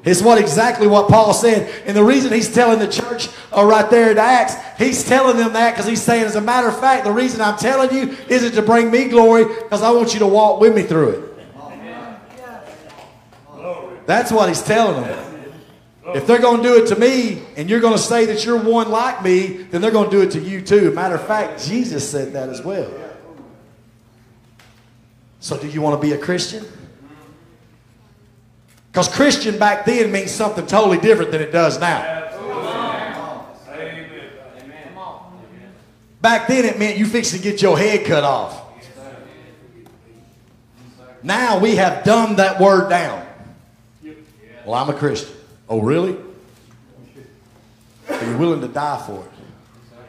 It's 0.06 0.22
what 0.22 0.38
exactly 0.38 0.86
what 0.86 1.10
Paul 1.10 1.34
said. 1.34 1.70
And 1.88 1.98
the 1.98 2.04
reason 2.04 2.32
he's 2.32 2.54
telling 2.54 2.78
the 2.78 2.88
church 2.88 3.28
uh, 3.52 3.66
right 3.66 3.90
there 3.90 4.12
in 4.12 4.20
Acts, 4.20 4.56
he's 4.78 5.04
telling 5.04 5.36
them 5.38 5.54
that 5.54 5.72
because 5.72 5.88
he's 5.88 6.02
saying, 6.02 6.26
as 6.26 6.36
a 6.36 6.42
matter 6.42 6.68
of 6.68 6.80
fact, 6.80 7.06
the 7.06 7.12
reason 7.12 7.42
I'm 7.42 7.58
telling 7.58 7.92
you 7.92 8.16
isn't 8.30 8.54
to 8.54 8.62
bring 8.62 8.92
me 8.92 9.08
glory 9.08 9.46
because 9.46 9.82
I 9.82 9.90
want 9.92 10.14
you 10.14 10.20
to 10.20 10.28
walk 10.28 10.62
with 10.62 10.76
me 10.76 10.84
through 10.84 11.10
it. 11.10 11.32
That's 14.06 14.32
what 14.32 14.48
he's 14.50 14.62
telling 14.62 15.02
them. 15.04 15.26
If 16.14 16.28
they're 16.28 16.40
going 16.40 16.62
to 16.62 16.64
do 16.64 16.84
it 16.84 16.88
to 16.90 16.96
me 16.96 17.42
and 17.58 17.68
you're 17.68 17.80
going 17.80 17.98
to 17.98 18.00
say 18.00 18.26
that 18.28 18.46
you're 18.46 18.62
one 18.62 18.92
like 18.92 19.24
me, 19.24 19.48
then 19.48 19.82
they're 19.82 19.90
going 19.90 20.12
to 20.12 20.16
do 20.16 20.22
it 20.22 20.32
to 20.32 20.40
you 20.40 20.62
too. 20.62 20.92
Matter 20.92 21.16
of 21.16 21.26
fact, 21.26 21.66
Jesus 21.66 22.08
said 22.08 22.34
that 22.34 22.50
as 22.50 22.64
well. 22.64 22.92
So, 25.40 25.58
do 25.58 25.68
you 25.68 25.82
want 25.82 26.00
to 26.00 26.08
be 26.08 26.14
a 26.14 26.18
Christian? 26.18 26.64
Because 28.96 29.10
Christian 29.10 29.60
back 29.60 29.86
then 29.86 30.10
means 30.10 30.32
something 30.32 30.66
totally 30.66 30.98
different 30.98 31.30
than 31.30 31.42
it 31.42 31.52
does 31.52 31.78
now. 31.82 32.32
Back 36.22 36.48
then 36.48 36.64
it 36.64 36.80
meant 36.80 36.98
you 36.98 37.06
fix 37.06 37.32
to 37.32 37.38
get 37.38 37.62
your 37.62 37.78
head 37.78 38.06
cut 38.06 38.24
off. 38.24 38.64
Now 41.22 41.60
we 41.60 41.76
have 41.76 42.06
dumbed 42.06 42.38
that 42.38 42.58
word 42.62 42.90
down. 42.90 43.28
Well, 44.64 44.76
I'm 44.76 44.90
a 44.90 44.94
Christian. 44.98 45.36
Oh, 45.68 45.82
really? 45.82 46.16
Are 48.08 48.26
you 48.26 48.38
willing 48.38 48.62
to 48.62 48.70
die 48.70 49.04
for 49.06 49.26
it? 49.26 50.00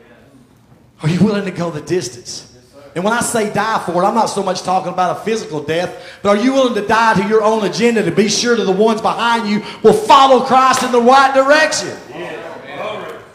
Are 1.03 1.09
you 1.09 1.25
willing 1.25 1.45
to 1.47 1.51
go 1.51 1.73
the 1.73 1.81
distance? 1.81 2.56
And 2.97 3.05
when 3.05 3.13
I 3.13 3.21
say 3.21 3.53
die 3.53 3.79
for 3.85 4.03
it, 4.03 4.07
I'm 4.07 4.15
not 4.15 4.31
so 4.31 4.43
much 4.43 4.63
talking 4.63 4.91
about 4.91 5.19
a 5.19 5.21
physical 5.21 5.63
death, 5.63 6.19
but 6.23 6.39
are 6.39 6.43
you 6.43 6.55
willing 6.55 6.75
to 6.77 6.89
die 6.89 7.21
to 7.21 7.29
your 7.29 7.43
own 7.43 7.67
agenda 7.67 8.03
to 8.03 8.11
be 8.11 8.27
sure 8.27 8.57
that 8.57 8.65
the 8.65 8.73
ones 8.73 9.03
behind 9.03 9.47
you 9.51 9.63
will 9.83 9.93
follow 9.93 10.47
Christ 10.47 10.83
in 10.83 10.93
the 10.93 11.03
right 11.03 11.35
direction? 11.35 11.95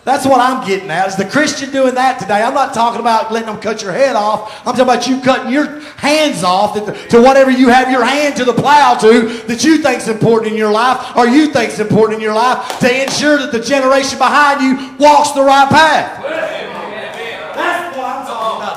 That's 0.04 0.26
what 0.26 0.42
I'm 0.42 0.68
getting 0.68 0.90
at. 0.90 1.10
Is 1.10 1.16
the 1.16 1.26
Christian 1.26 1.72
doing 1.72 1.94
that 1.94 2.20
today? 2.20 2.42
I'm 2.42 2.56
not 2.56 2.74
talking 2.74 3.02
about 3.02 3.32
letting 3.32 3.54
them 3.54 3.62
cut 3.62 3.84
your 3.84 3.92
head 3.92 4.16
off. 4.16 4.52
I'm 4.66 4.74
talking 4.74 4.82
about 4.82 5.08
you 5.08 5.22
cutting 5.22 5.54
your 5.54 5.80
hands 5.98 6.44
off 6.44 6.74
to 6.74 7.22
whatever 7.22 7.52
you 7.52 7.70
have 7.70 7.92
your 7.92 8.04
hand 8.04 8.36
to 8.38 8.46
the 8.46 8.54
plow 8.54 8.96
to 8.96 9.28
that 9.46 9.64
you 9.64 9.78
think's 9.78 10.08
important 10.08 10.54
in 10.54 10.58
your 10.58 10.72
life 10.72 11.16
or 11.16 11.28
you 11.28 11.54
think's 11.54 11.78
important 11.78 12.16
in 12.16 12.22
your 12.24 12.34
life 12.34 12.80
to 12.80 13.04
ensure 13.04 13.38
that 13.38 13.52
the 13.52 13.60
generation 13.60 14.18
behind 14.18 14.60
you 14.60 14.96
walks 14.98 15.34
the 15.34 15.44
right 15.44 15.70
path. 15.70 16.41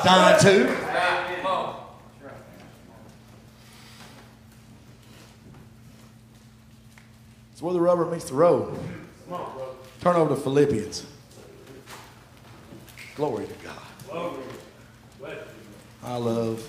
That's 0.04 0.44
what 0.44 0.52
I'm 0.52 0.62
talking 0.62 0.62
about 0.62 0.68
dying 0.68 0.68
to. 0.68 0.84
It's 7.52 7.62
where 7.62 7.72
the 7.72 7.80
rubber 7.80 8.04
meets 8.04 8.24
the 8.26 8.34
road. 8.34 8.78
Turn 10.00 10.16
over 10.16 10.34
to 10.34 10.40
Philippians. 10.40 11.06
Glory 13.16 13.46
to 13.46 13.54
God. 13.64 13.78
I 16.02 16.16
love 16.16 16.68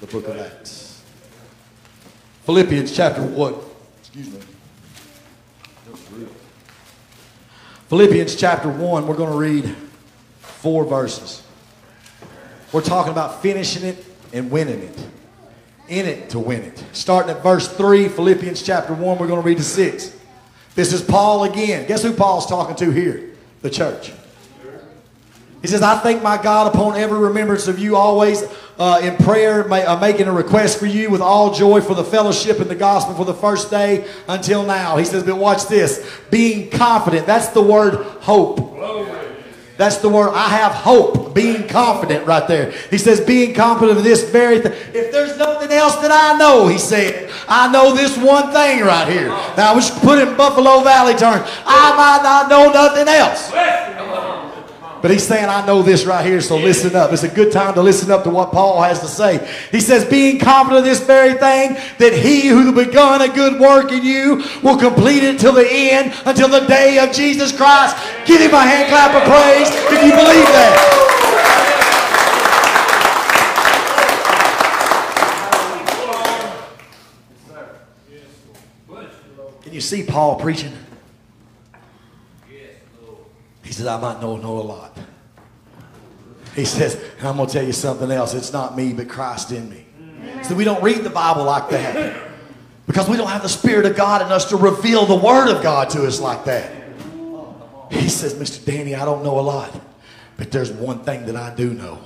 the 0.00 0.06
book 0.06 0.26
of 0.26 0.36
Acts. 0.36 1.04
Philippians 2.44 2.96
chapter 2.96 3.22
1. 3.22 3.54
Excuse 4.00 4.30
me. 4.32 4.40
Philippians 7.88 8.34
chapter 8.34 8.68
1, 8.68 9.06
we're 9.06 9.14
going 9.14 9.30
to 9.30 9.36
read 9.36 9.76
four 10.40 10.84
verses. 10.84 11.42
We're 12.72 12.80
talking 12.80 13.12
about 13.12 13.42
finishing 13.42 13.84
it 13.84 14.02
and 14.32 14.50
winning 14.50 14.80
it. 14.80 15.06
In 15.88 16.06
it 16.06 16.30
to 16.30 16.38
win 16.38 16.62
it. 16.62 16.82
Starting 16.92 17.34
at 17.36 17.42
verse 17.42 17.68
3, 17.68 18.08
Philippians 18.08 18.62
chapter 18.62 18.94
1, 18.94 19.18
we're 19.18 19.26
going 19.26 19.42
to 19.42 19.46
read 19.46 19.58
to 19.58 19.64
6. 19.64 20.16
This 20.74 20.92
is 20.94 21.02
Paul 21.02 21.44
again. 21.44 21.86
Guess 21.86 22.02
who 22.02 22.14
Paul's 22.14 22.46
talking 22.46 22.76
to 22.76 22.90
here? 22.90 23.30
The 23.60 23.68
church. 23.68 24.12
He 25.60 25.68
says, 25.68 25.82
I 25.82 25.98
thank 25.98 26.22
my 26.22 26.42
God 26.42 26.74
upon 26.74 26.96
every 26.96 27.18
remembrance 27.18 27.68
of 27.68 27.78
you, 27.78 27.94
always 27.94 28.42
uh, 28.78 29.00
in 29.02 29.16
prayer, 29.18 29.70
uh, 29.70 30.00
making 30.00 30.26
a 30.26 30.32
request 30.32 30.78
for 30.78 30.86
you 30.86 31.10
with 31.10 31.20
all 31.20 31.54
joy 31.54 31.80
for 31.80 31.94
the 31.94 32.02
fellowship 32.02 32.58
in 32.58 32.68
the 32.68 32.74
gospel 32.74 33.14
for 33.14 33.24
the 33.24 33.34
first 33.34 33.70
day 33.70 34.08
until 34.28 34.64
now. 34.64 34.96
He 34.96 35.04
says, 35.04 35.22
but 35.22 35.36
watch 35.36 35.66
this 35.66 36.04
being 36.30 36.70
confident. 36.70 37.26
That's 37.26 37.48
the 37.48 37.62
word 37.62 37.94
hope. 38.22 39.21
That's 39.76 39.98
the 39.98 40.08
word. 40.08 40.32
I 40.34 40.48
have 40.48 40.72
hope. 40.72 41.34
Being 41.34 41.66
confident 41.66 42.26
right 42.26 42.46
there. 42.46 42.72
He 42.90 42.98
says, 42.98 43.20
being 43.20 43.54
confident 43.54 43.96
of 43.96 44.04
this 44.04 44.28
very 44.28 44.60
thing. 44.60 44.72
If 44.92 45.12
there's 45.12 45.38
nothing 45.38 45.70
else 45.72 45.96
that 45.96 46.10
I 46.12 46.36
know, 46.38 46.68
he 46.68 46.76
said, 46.76 47.30
I 47.48 47.72
know 47.72 47.94
this 47.94 48.18
one 48.18 48.52
thing 48.52 48.82
right 48.82 49.08
here. 49.08 49.28
Now, 49.28 49.72
I 49.72 49.74
was 49.74 49.90
put 49.90 50.18
in 50.18 50.36
Buffalo 50.36 50.82
Valley 50.82 51.14
terms. 51.14 51.48
I 51.64 51.96
might 51.96 52.22
not 52.22 52.50
know 52.50 52.70
nothing 52.70 53.08
else. 53.08 53.50
But 55.02 55.10
he's 55.10 55.26
saying, 55.26 55.46
I 55.46 55.66
know 55.66 55.82
this 55.82 56.06
right 56.06 56.24
here, 56.24 56.40
so 56.40 56.56
listen 56.56 56.94
up. 56.94 57.12
It's 57.12 57.24
a 57.24 57.28
good 57.28 57.50
time 57.50 57.74
to 57.74 57.82
listen 57.82 58.12
up 58.12 58.22
to 58.22 58.30
what 58.30 58.52
Paul 58.52 58.80
has 58.82 59.00
to 59.00 59.08
say. 59.08 59.44
He 59.72 59.80
says, 59.80 60.04
being 60.04 60.38
confident 60.38 60.78
of 60.78 60.84
this 60.84 61.04
very 61.04 61.34
thing, 61.34 61.76
that 61.98 62.12
he 62.12 62.46
who 62.46 62.72
begun 62.72 63.20
a 63.20 63.28
good 63.28 63.58
work 63.58 63.90
in 63.90 64.04
you 64.04 64.44
will 64.62 64.78
complete 64.78 65.24
it 65.24 65.40
till 65.40 65.54
the 65.54 65.68
end, 65.68 66.14
until 66.24 66.46
the 66.46 66.60
day 66.68 67.00
of 67.00 67.12
Jesus 67.12 67.50
Christ. 67.54 67.96
Give 68.26 68.40
him 68.40 68.54
a 68.54 68.62
hand 68.62 68.88
clap 68.88 69.12
of 69.16 69.24
praise 69.24 69.68
if 69.92 70.04
you 70.04 70.12
believe 70.12 70.46
that. 70.54 70.98
Can 79.62 79.72
you 79.72 79.80
see 79.80 80.04
Paul 80.04 80.36
preaching? 80.36 80.72
He 83.64 83.72
says, 83.72 83.86
I 83.86 83.98
might 83.98 84.20
know, 84.20 84.36
know 84.36 84.58
a 84.58 84.60
lot. 84.60 84.91
He 86.54 86.64
says, 86.64 86.94
and 87.18 87.28
I'm 87.28 87.36
going 87.36 87.48
to 87.48 87.52
tell 87.52 87.64
you 87.64 87.72
something 87.72 88.10
else. 88.10 88.34
It's 88.34 88.52
not 88.52 88.76
me, 88.76 88.92
but 88.92 89.08
Christ 89.08 89.52
in 89.52 89.70
me. 89.70 89.86
So 90.42 90.54
we 90.54 90.64
don't 90.64 90.82
read 90.82 90.98
the 90.98 91.10
Bible 91.10 91.44
like 91.44 91.70
that. 91.70 92.30
Because 92.86 93.08
we 93.08 93.16
don't 93.16 93.28
have 93.28 93.42
the 93.42 93.48
Spirit 93.48 93.86
of 93.86 93.96
God 93.96 94.22
in 94.22 94.28
us 94.28 94.46
to 94.46 94.56
reveal 94.56 95.06
the 95.06 95.16
Word 95.16 95.48
of 95.48 95.62
God 95.62 95.88
to 95.90 96.06
us 96.06 96.20
like 96.20 96.44
that. 96.44 96.70
He 97.90 98.08
says, 98.08 98.34
Mr. 98.34 98.64
Danny, 98.64 98.94
I 98.94 99.04
don't 99.04 99.22
know 99.22 99.38
a 99.38 99.42
lot, 99.42 99.78
but 100.36 100.50
there's 100.50 100.72
one 100.72 101.00
thing 101.04 101.26
that 101.26 101.36
I 101.36 101.54
do 101.54 101.72
know. 101.72 101.98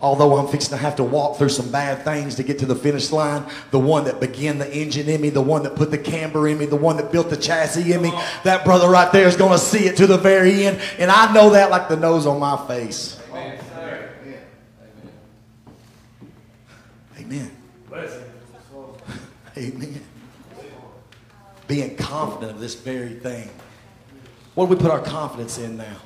Although 0.00 0.36
I'm 0.36 0.46
fixing 0.46 0.70
to 0.70 0.76
have 0.76 0.96
to 0.96 1.04
walk 1.04 1.38
through 1.38 1.48
some 1.48 1.70
bad 1.72 2.04
things 2.04 2.36
to 2.36 2.44
get 2.44 2.60
to 2.60 2.66
the 2.66 2.74
finish 2.76 3.10
line, 3.10 3.44
the 3.72 3.80
one 3.80 4.04
that 4.04 4.20
began 4.20 4.58
the 4.58 4.72
engine 4.72 5.08
in 5.08 5.20
me, 5.20 5.28
the 5.28 5.40
one 5.40 5.64
that 5.64 5.74
put 5.74 5.90
the 5.90 5.98
camber 5.98 6.46
in 6.46 6.58
me, 6.58 6.66
the 6.66 6.76
one 6.76 6.96
that 6.98 7.10
built 7.10 7.30
the 7.30 7.36
chassis 7.36 7.92
in 7.92 8.00
me, 8.00 8.12
that 8.44 8.64
brother 8.64 8.88
right 8.88 9.10
there 9.12 9.26
is 9.26 9.36
going 9.36 9.52
to 9.52 9.58
see 9.58 9.86
it 9.86 9.96
to 9.96 10.06
the 10.06 10.16
very 10.16 10.66
end. 10.66 10.80
And 10.98 11.10
I 11.10 11.32
know 11.32 11.50
that 11.50 11.70
like 11.70 11.88
the 11.88 11.96
nose 11.96 12.26
on 12.26 12.38
my 12.38 12.56
face. 12.68 13.17
Amen. 17.28 17.50
Amen. 17.92 18.10
Amen. 19.58 20.04
Being 21.66 21.96
confident 21.96 22.52
of 22.52 22.60
this 22.60 22.74
very 22.74 23.14
thing. 23.14 23.50
What 24.54 24.66
do 24.66 24.74
we 24.74 24.80
put 24.80 24.90
our 24.90 25.00
confidence 25.00 25.58
in 25.58 25.76
now? 25.76 25.96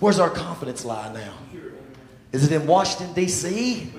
Where's 0.00 0.18
our 0.18 0.30
confidence 0.30 0.84
lie 0.84 1.12
now? 1.12 1.34
Is 2.32 2.50
it 2.50 2.52
in 2.52 2.66
Washington, 2.66 3.14
D.C.? 3.14 3.92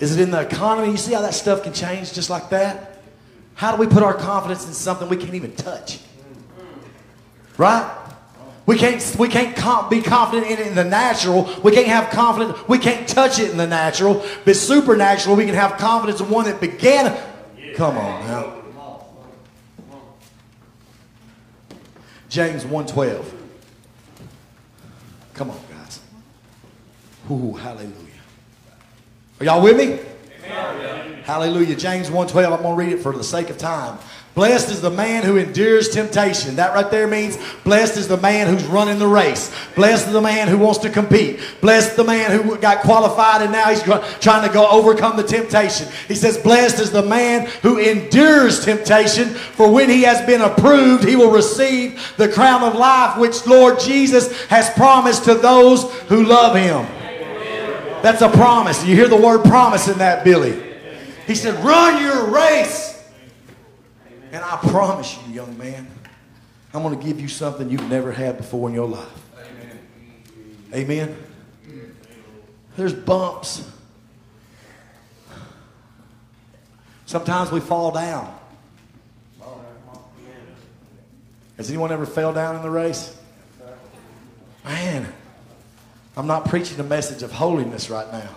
Is 0.00 0.16
it 0.16 0.22
in 0.22 0.30
the 0.30 0.40
economy? 0.40 0.90
You 0.90 0.98
see 0.98 1.14
how 1.14 1.22
that 1.22 1.32
stuff 1.32 1.62
can 1.62 1.72
change 1.72 2.12
just 2.12 2.28
like 2.28 2.50
that? 2.50 3.00
How 3.54 3.74
do 3.74 3.78
we 3.78 3.86
put 3.86 4.02
our 4.02 4.14
confidence 4.14 4.66
in 4.66 4.74
something 4.74 5.08
we 5.08 5.16
can't 5.16 5.34
even 5.34 5.54
touch? 5.54 6.00
Right? 7.56 8.01
We 8.72 8.78
can't, 8.78 9.16
we 9.18 9.28
can't 9.28 9.90
be 9.90 10.00
confident 10.00 10.50
in 10.50 10.58
it 10.58 10.66
in 10.68 10.74
the 10.74 10.82
natural. 10.82 11.46
We 11.62 11.72
can't 11.72 11.88
have 11.88 12.08
confidence. 12.08 12.56
We 12.66 12.78
can't 12.78 13.06
touch 13.06 13.38
it 13.38 13.50
in 13.50 13.58
the 13.58 13.66
natural. 13.66 14.24
But 14.46 14.56
supernatural, 14.56 15.36
we 15.36 15.44
can 15.44 15.54
have 15.54 15.76
confidence 15.76 16.22
in 16.22 16.30
one 16.30 16.46
that 16.46 16.58
began. 16.58 17.14
Come 17.74 17.98
on 17.98 18.26
now. 18.26 18.62
James 22.30 22.64
1.12. 22.64 23.30
Come 25.34 25.50
on, 25.50 25.60
guys. 25.70 26.00
Ooh, 27.30 27.52
hallelujah. 27.52 27.92
Are 29.38 29.44
y'all 29.44 29.62
with 29.62 29.76
me? 29.76 30.00
Amen. 30.50 31.22
Hallelujah. 31.24 31.76
James 31.76 32.08
1.12. 32.08 32.56
I'm 32.56 32.62
going 32.62 32.74
to 32.74 32.84
read 32.84 32.92
it 32.98 33.02
for 33.02 33.12
the 33.12 33.22
sake 33.22 33.50
of 33.50 33.58
time. 33.58 33.98
Blessed 34.34 34.70
is 34.70 34.80
the 34.80 34.90
man 34.90 35.24
who 35.24 35.36
endures 35.36 35.90
temptation. 35.90 36.56
That 36.56 36.72
right 36.72 36.90
there 36.90 37.06
means 37.06 37.36
blessed 37.64 37.98
is 37.98 38.08
the 38.08 38.16
man 38.16 38.46
who's 38.46 38.64
running 38.64 38.98
the 38.98 39.06
race. 39.06 39.54
Blessed 39.74 40.06
is 40.06 40.12
the 40.14 40.22
man 40.22 40.48
who 40.48 40.56
wants 40.56 40.78
to 40.80 40.90
compete. 40.90 41.38
Blessed 41.60 41.96
the 41.96 42.04
man 42.04 42.30
who 42.30 42.56
got 42.56 42.80
qualified 42.80 43.42
and 43.42 43.52
now 43.52 43.68
he's 43.68 43.82
trying 43.82 44.48
to 44.48 44.52
go 44.52 44.66
overcome 44.70 45.18
the 45.18 45.22
temptation. 45.22 45.86
He 46.08 46.14
says, 46.14 46.38
Blessed 46.38 46.80
is 46.80 46.90
the 46.90 47.02
man 47.02 47.46
who 47.60 47.78
endures 47.78 48.64
temptation, 48.64 49.28
for 49.28 49.70
when 49.70 49.90
he 49.90 50.02
has 50.02 50.24
been 50.24 50.40
approved, 50.40 51.04
he 51.04 51.14
will 51.14 51.30
receive 51.30 52.14
the 52.16 52.28
crown 52.28 52.62
of 52.62 52.74
life 52.74 53.18
which 53.18 53.46
Lord 53.46 53.80
Jesus 53.80 54.46
has 54.46 54.70
promised 54.70 55.24
to 55.24 55.34
those 55.34 55.92
who 56.04 56.24
love 56.24 56.56
him. 56.56 56.86
That's 58.02 58.22
a 58.22 58.30
promise. 58.30 58.82
You 58.86 58.96
hear 58.96 59.08
the 59.08 59.16
word 59.16 59.44
promise 59.44 59.88
in 59.88 59.98
that, 59.98 60.24
Billy. 60.24 60.58
He 61.26 61.34
said, 61.34 61.62
Run 61.62 62.02
your 62.02 62.30
race. 62.30 62.91
And 64.32 64.42
I 64.42 64.56
promise 64.56 65.18
you, 65.26 65.34
young 65.34 65.56
man, 65.58 65.86
I'm 66.72 66.82
going 66.82 66.98
to 66.98 67.04
give 67.04 67.20
you 67.20 67.28
something 67.28 67.68
you've 67.68 67.88
never 67.90 68.10
had 68.10 68.38
before 68.38 68.66
in 68.68 68.74
your 68.74 68.88
life. 68.88 69.06
Amen. 70.74 71.14
Amen. 71.14 71.16
There's 72.76 72.94
bumps. 72.94 73.70
Sometimes 77.04 77.52
we 77.52 77.60
fall 77.60 77.90
down. 77.90 78.34
Has 81.58 81.68
anyone 81.68 81.92
ever 81.92 82.06
fell 82.06 82.32
down 82.32 82.56
in 82.56 82.62
the 82.62 82.70
race? 82.70 83.14
Man, 84.64 85.12
I'm 86.16 86.26
not 86.26 86.48
preaching 86.48 86.80
a 86.80 86.84
message 86.84 87.22
of 87.22 87.32
holiness 87.32 87.90
right 87.90 88.10
now. 88.10 88.30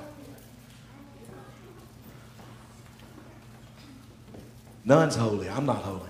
None's 4.85 5.15
holy. 5.15 5.49
I'm 5.49 5.65
not 5.65 5.77
holy. 5.77 6.09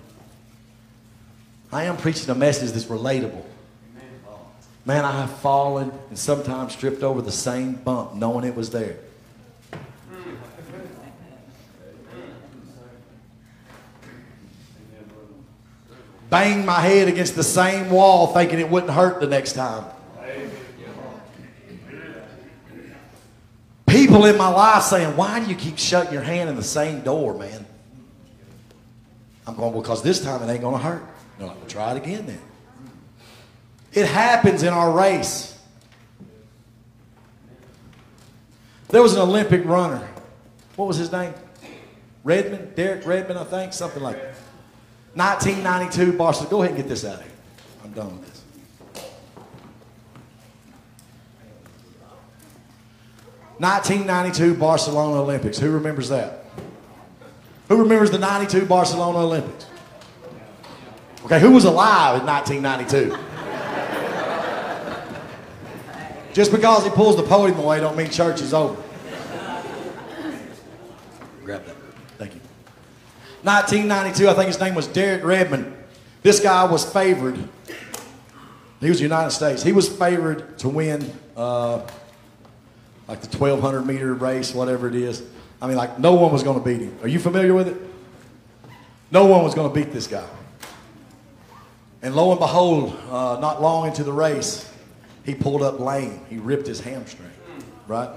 I 1.72 1.86
am 1.86 1.96
preaching 1.96 2.30
a 2.30 2.36
message 2.36 2.72
that's 2.72 2.86
relatable. 2.86 3.44
Man, 4.86 5.04
I 5.04 5.22
have 5.22 5.32
fallen 5.40 5.92
and 6.10 6.20
sometimes 6.20 6.76
tripped 6.76 7.02
over 7.02 7.22
the 7.22 7.32
same 7.32 7.74
bump 7.74 8.14
knowing 8.14 8.46
it 8.46 8.56
was 8.56 8.70
there. 8.70 8.98
Banged 16.30 16.66
my 16.66 16.82
head 16.82 17.08
against 17.08 17.36
the 17.36 17.44
same 17.44 17.90
wall 17.90 18.28
thinking 18.28 18.60
it 18.60 18.70
wouldn't 18.70 18.92
hurt 18.92 19.22
the 19.22 19.28
next 19.28 19.54
time. 19.54 19.86
People 23.88 24.26
in 24.26 24.38
my 24.38 24.50
life 24.50 24.84
saying, 24.84 25.16
Why 25.16 25.40
do 25.40 25.50
you 25.50 25.56
keep 25.56 25.78
shutting 25.78 26.12
your 26.12 26.22
hand 26.22 26.50
in 26.50 26.58
the 26.58 26.64
same 26.64 27.02
door, 27.02 27.34
man? 27.36 27.66
I'm 29.48 29.56
going, 29.56 29.74
because 29.74 30.02
this 30.02 30.24
time 30.24 30.42
it 30.42 30.52
ain't 30.52 30.62
going 30.62 30.76
to 30.76 30.84
hurt. 30.84 31.04
No, 31.40 31.48
like, 31.48 31.58
well, 31.58 31.68
try 31.68 31.92
it 31.92 31.98
again 31.98 32.26
then. 32.26 32.42
It 33.94 34.08
happens 34.08 34.64
in 34.64 34.74
our 34.74 34.92
race. 34.92 35.58
There 38.90 39.02
was 39.02 39.14
an 39.14 39.22
Olympic 39.22 39.66
runner. 39.66 40.08
What 40.76 40.88
was 40.88 40.98
his 40.98 41.12
name? 41.12 41.34
Redmond? 42.24 42.76
Derek 42.76 43.06
Redmond, 43.06 43.40
I 43.40 43.44
think, 43.44 43.74
something 43.74 44.02
like 44.02 44.18
that. 44.18 44.36
1992 45.16 46.18
Barcelona. 46.18 46.50
Go 46.50 46.62
ahead 46.64 46.76
and 46.76 46.84
get 46.84 46.90
this 46.90 47.06
out 47.06 47.16
of 47.16 47.22
here. 47.22 47.32
I'm 47.84 47.92
done 47.92 48.20
with 48.20 48.28
this. 48.28 48.36
Nineteen 53.60 54.06
ninety 54.06 54.36
two 54.36 54.54
Barcelona 54.54 55.22
Olympics. 55.22 55.58
Who 55.58 55.72
remembers 55.72 56.10
that? 56.10 56.45
Who 57.68 57.78
remembers 57.78 58.12
the 58.12 58.20
92 58.20 58.66
Barcelona 58.66 59.20
Olympics? 59.20 59.66
Okay, 61.26 61.40
who 61.40 61.52
was 61.52 61.66
alive 61.66 62.22
in 62.22 62.28
1992? 62.28 63.18
Just 66.34 66.52
because 66.52 66.84
he 66.84 66.90
pulls 66.90 67.16
the 67.16 67.24
podium 67.24 67.60
away 67.60 67.80
don't 67.80 67.96
mean 67.96 68.10
church 68.10 68.42
is 68.42 68.54
over. 68.54 68.76
Grab 71.44 71.66
that. 71.66 71.76
Thank 72.18 72.36
you. 72.36 72.42
1992, 73.44 74.28
I 74.28 74.34
think 74.34 74.48
his 74.48 74.60
name 74.60 74.76
was 74.76 74.88
Derek 74.88 75.24
Redmond. 75.24 75.74
This 76.24 76.40
guy 76.40 76.66
was 76.66 76.84
favored. 76.84 77.38
He 78.82 78.90
was 78.90 78.98
the 78.98 79.04
United 79.04 79.32
States. 79.32 79.64
He 79.64 79.72
was 79.72 79.88
favored 79.88 80.58
to 80.60 80.70
win 80.70 81.10
uh, 81.38 81.88
like 83.08 83.22
the 83.22 83.38
1200 83.38 83.86
meter 83.86 84.14
race, 84.14 84.54
whatever 84.54 84.88
it 84.88 84.96
is. 84.96 85.24
I 85.66 85.68
mean, 85.68 85.78
like, 85.78 85.98
no 85.98 86.14
one 86.14 86.32
was 86.32 86.44
going 86.44 86.60
to 86.60 86.64
beat 86.64 86.80
him. 86.80 86.96
Are 87.02 87.08
you 87.08 87.18
familiar 87.18 87.56
with 87.56 87.68
it? 87.68 87.76
No 89.10 89.26
one 89.26 89.44
was 89.44 89.56
going 89.56 89.68
to 89.68 89.74
beat 89.74 89.92
this 89.92 90.06
guy. 90.06 90.28
And 92.04 92.16
lo 92.16 92.30
and 92.30 92.40
behold, 92.40 92.96
uh, 93.10 93.40
not 93.42 93.64
long 93.64 93.88
into 93.88 94.04
the 94.04 94.14
race, 94.14 94.72
he 95.24 95.34
pulled 95.34 95.64
up 95.64 95.80
lame. 95.80 96.22
He 96.30 96.38
ripped 96.38 96.68
his 96.68 96.80
hamstring, 96.80 97.32
right? 97.88 98.12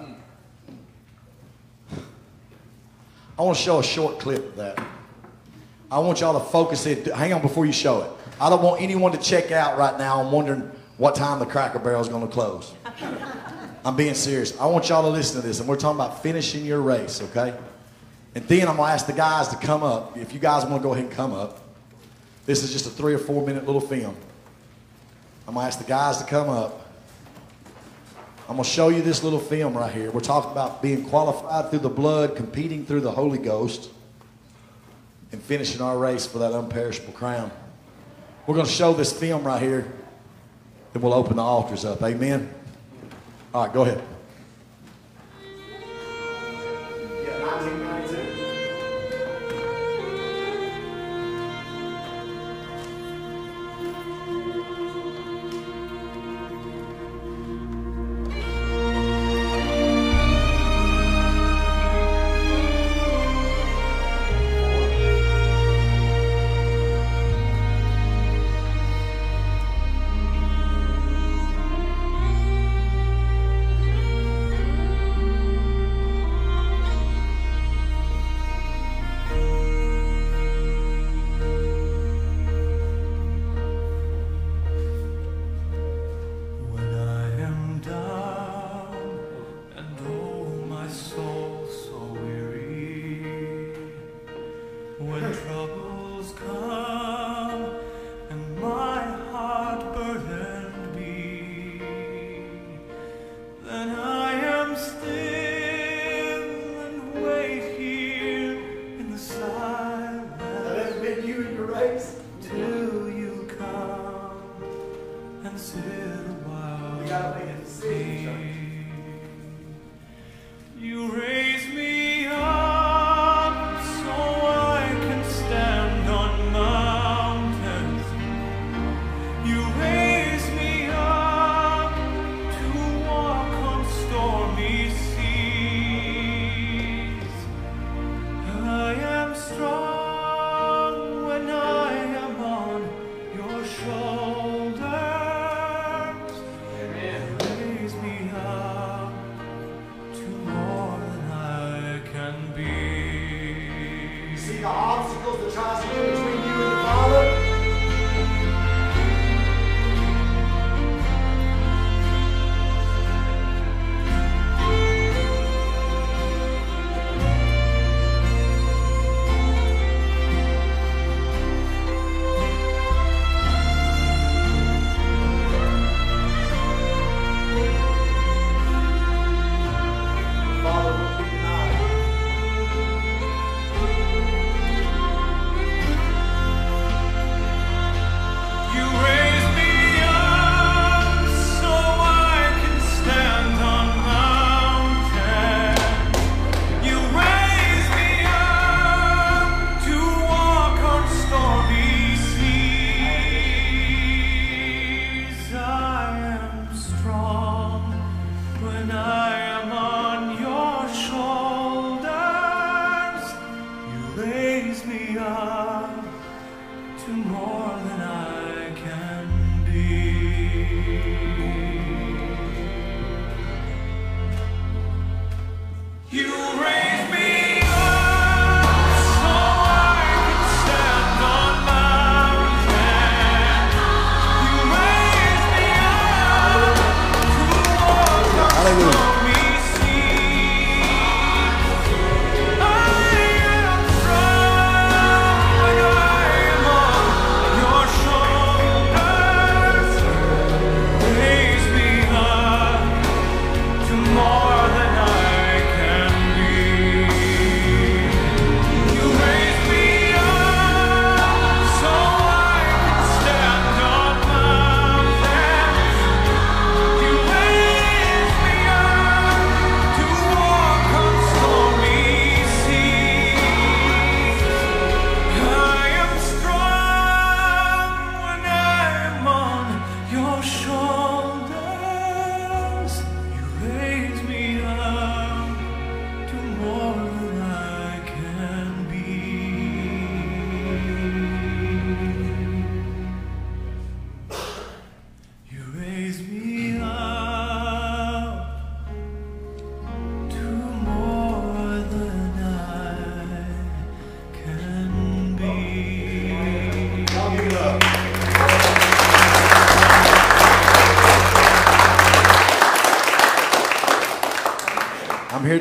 I 3.39 3.43
want 3.43 3.57
to 3.57 3.63
show 3.63 3.79
a 3.79 3.83
short 3.83 4.19
clip 4.19 4.45
of 4.45 4.57
that. 4.57 4.79
I 5.91 6.01
want 6.01 6.21
y'all 6.21 6.39
to 6.39 6.47
focus 6.51 6.85
it. 6.85 7.07
Hang 7.07 7.33
on 7.33 7.41
before 7.41 7.65
you 7.65 7.73
show 7.73 8.03
it. 8.03 8.11
I 8.39 8.51
don't 8.51 8.63
want 8.63 8.83
anyone 8.83 9.13
to 9.13 9.19
check 9.19 9.53
out 9.53 9.79
right 9.79 9.99
now 9.99 10.23
I'm 10.23 10.31
wondering 10.31 10.71
what 10.99 11.15
time 11.15 11.39
the 11.39 11.47
Cracker 11.47 11.79
Barrel 11.79 12.03
is 12.03 12.11
going 12.11 12.29
to 12.29 12.31
close. 12.31 12.75
I'm 13.89 13.97
being 13.97 14.13
serious. 14.13 14.55
I 14.61 14.67
want 14.67 14.91
y'all 14.91 15.01
to 15.01 15.09
listen 15.09 15.41
to 15.41 15.47
this, 15.47 15.61
and 15.61 15.69
we're 15.69 15.77
talking 15.77 15.99
about 15.99 16.23
finishing 16.23 16.63
your 16.63 16.83
race, 16.83 17.23
okay? 17.23 17.57
And 18.35 18.47
then 18.47 18.69
I'm 18.69 18.77
to 18.77 18.83
ask 18.83 19.07
the 19.07 19.15
guys 19.15 19.49
to 19.49 19.57
come 19.57 19.83
up. 19.83 20.15
If 20.15 20.35
you 20.35 20.39
guys 20.39 20.65
want 20.67 20.83
to 20.83 20.87
go 20.87 20.93
ahead 20.93 21.07
and 21.07 21.15
come 21.15 21.33
up, 21.33 21.63
this 22.45 22.63
is 22.63 22.71
just 22.71 22.85
a 22.85 22.91
three 22.91 23.15
or 23.15 23.19
four 23.19 23.47
minute 23.47 23.65
little 23.65 23.81
film. 23.81 24.15
I'm 25.47 25.55
to 25.55 25.61
ask 25.61 25.79
the 25.79 25.87
guys 25.87 26.19
to 26.19 26.25
come 26.27 26.51
up. 26.51 26.87
I'm 28.47 28.59
to 28.59 28.65
show 28.65 28.91
you 28.91 29.01
this 29.01 29.25
little 29.25 29.39
film 29.39 29.75
right 29.75 29.91
here. 29.91 30.11
We're 30.11 30.21
talking 30.21 30.53
about 30.53 30.83
being 30.83 31.09
qualified 31.09 31.71
through 31.71 31.79
the 31.79 31.89
blood, 31.89 32.37
competing 32.37 32.85
through 32.85 33.01
the 33.01 33.13
Holy 33.13 33.39
Ghost, 33.39 33.89
and 35.33 35.41
finishing 35.41 35.81
our 35.81 35.97
race 35.97 36.27
for 36.27 36.41
that 36.41 36.53
unperishable 36.53 37.15
crown. 37.15 37.51
We're 38.47 38.57
to 38.67 38.71
show 38.71 38.93
this 38.93 39.19
film 39.19 39.45
right 39.45 39.63
here, 39.63 39.91
and 40.93 41.03
we'll 41.03 41.15
open 41.15 41.37
the 41.37 41.43
altars 41.43 41.87
up. 41.87 42.03
Amen. 42.03 42.53
All 43.59 43.65
right, 43.65 43.75
go 43.75 43.83
ahead. 43.83 44.01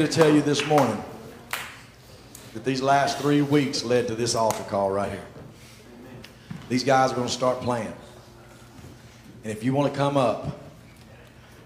To 0.08 0.14
tell 0.14 0.34
you 0.34 0.42
this 0.42 0.66
morning 0.66 1.04
that 2.54 2.64
these 2.64 2.82
last 2.82 3.18
three 3.18 3.42
weeks 3.42 3.84
led 3.84 4.08
to 4.08 4.16
this 4.16 4.36
altar 4.36 4.64
call 4.64 4.90
right 4.90 5.12
here. 5.12 5.26
These 6.70 6.86
guys 6.86 7.12
are 7.12 7.16
going 7.16 7.28
to 7.28 7.34
start 7.34 7.60
playing. 7.60 7.94
And 9.44 9.52
if 9.52 9.66
you 9.66 9.74
want 9.74 9.92
to 9.92 9.98
come 9.98 10.16
up 10.16 10.60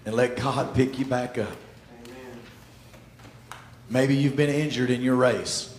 and 0.04 0.16
let 0.16 0.36
God 0.36 0.74
pick 0.74 0.98
you 0.98 1.04
back 1.04 1.38
up, 1.38 1.56
maybe 3.88 4.16
you've 4.16 4.36
been 4.36 4.50
injured 4.50 4.90
in 4.90 5.02
your 5.02 5.14
race. 5.14 5.72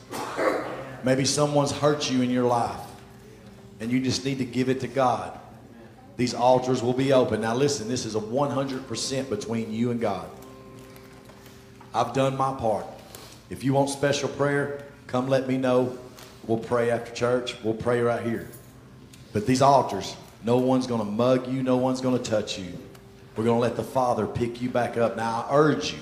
Maybe 1.03 1.25
someone's 1.25 1.73
hurt 1.73 2.09
you 2.09 2.21
in 2.21 2.29
your 2.29 2.45
life. 2.45 2.79
And 3.81 3.91
you 3.91 3.99
just 3.99 4.23
need 4.23 4.37
to 4.37 4.45
give 4.45 4.69
it 4.69 4.79
to 4.81 4.87
God. 4.87 5.37
These 6.15 6.33
altars 6.33 6.81
will 6.81 6.93
be 6.93 7.11
open. 7.11 7.41
Now, 7.41 7.55
listen, 7.55 7.89
this 7.89 8.05
is 8.05 8.15
a 8.15 8.21
100% 8.21 9.29
between 9.29 9.73
you 9.73 9.91
and 9.91 9.99
God. 9.99 10.29
I've 11.93 12.13
done 12.13 12.35
my 12.35 12.53
part. 12.53 12.85
If 13.49 13.63
you 13.63 13.73
want 13.73 13.89
special 13.89 14.29
prayer, 14.29 14.85
come 15.07 15.27
let 15.27 15.47
me 15.47 15.57
know. 15.57 15.97
We'll 16.47 16.57
pray 16.57 16.89
after 16.89 17.13
church. 17.13 17.55
We'll 17.63 17.75
pray 17.75 18.01
right 18.01 18.23
here. 18.23 18.47
But 19.31 19.45
these 19.45 19.61
altars, 19.61 20.15
no 20.43 20.57
one's 20.57 20.87
going 20.87 20.99
to 20.99 21.09
mug 21.09 21.47
you, 21.47 21.63
no 21.63 21.77
one's 21.77 22.01
going 22.01 22.21
to 22.21 22.31
touch 22.31 22.59
you. 22.59 22.73
We're 23.35 23.45
going 23.45 23.57
to 23.57 23.61
let 23.61 23.75
the 23.75 23.83
Father 23.83 24.27
pick 24.27 24.61
you 24.61 24.69
back 24.69 24.97
up. 24.97 25.17
Now, 25.17 25.45
I 25.49 25.55
urge 25.55 25.93
you 25.93 25.99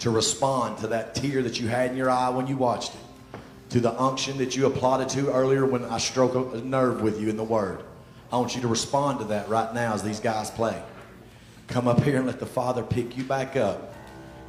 to 0.00 0.10
respond 0.10 0.78
to 0.78 0.88
that 0.88 1.14
tear 1.14 1.42
that 1.42 1.60
you 1.60 1.68
had 1.68 1.90
in 1.90 1.96
your 1.96 2.10
eye 2.10 2.30
when 2.30 2.46
you 2.46 2.56
watched 2.56 2.94
it, 2.94 3.38
to 3.70 3.80
the 3.80 3.98
unction 4.00 4.38
that 4.38 4.56
you 4.56 4.66
applauded 4.66 5.08
to 5.10 5.32
earlier 5.32 5.66
when 5.66 5.84
I 5.84 5.98
stroke 5.98 6.34
a 6.34 6.58
a 6.58 6.60
nerve 6.60 7.02
with 7.02 7.20
you 7.20 7.28
in 7.28 7.36
the 7.36 7.44
Word. 7.44 7.82
I 8.32 8.36
want 8.36 8.54
you 8.54 8.62
to 8.62 8.68
respond 8.68 9.18
to 9.20 9.26
that 9.26 9.48
right 9.48 9.72
now 9.74 9.92
as 9.92 10.02
these 10.02 10.20
guys 10.20 10.50
play. 10.50 10.82
Come 11.68 11.86
up 11.86 12.02
here 12.02 12.16
and 12.16 12.26
let 12.26 12.40
the 12.40 12.46
Father 12.46 12.82
pick 12.82 13.16
you 13.16 13.24
back 13.24 13.56
up. 13.56 13.91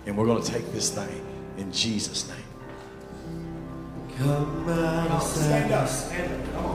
And 0.06 0.18
we're 0.18 0.26
going 0.26 0.43
to 0.43 0.51
take 0.51 0.72
this 0.74 0.89
thing 0.89 1.26
in 1.58 1.72
Jesus' 1.72 2.28
name. 2.28 2.38
Come 4.18 4.70
out 4.70 5.12
of 5.12 5.24
sadness, 5.24 6.12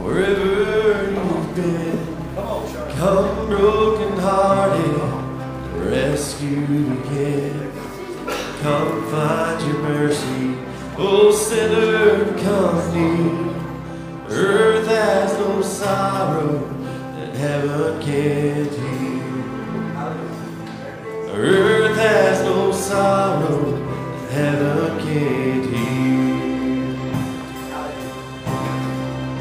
wherever 0.03 1.11
you've 1.11 1.55
been. 1.55 2.17
Come 2.97 3.47
broken 3.47 4.19
hearted, 4.19 5.89
rescued 5.89 7.05
again. 7.05 7.73
Come 8.63 9.11
find 9.11 9.61
your 9.67 9.83
mercy, 9.83 10.59
oh 10.97 11.31
sinner, 11.31 12.25
come 12.39 12.95
near. 12.95 13.55
Earth 14.31 14.89
has 14.89 15.33
no 15.35 15.63
sorrow 15.63 16.59
that 17.15 17.35
heaven 17.37 18.03
can't 18.03 18.73
heal. 18.73 19.08
Earth 21.41 21.97
has 21.97 22.43
no 22.43 22.73
sorrow 22.73 23.71
that 23.71 24.33
heaven 24.33 24.99
can't 24.99 25.67
heal. 25.67 26.99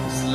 Just 0.03 0.25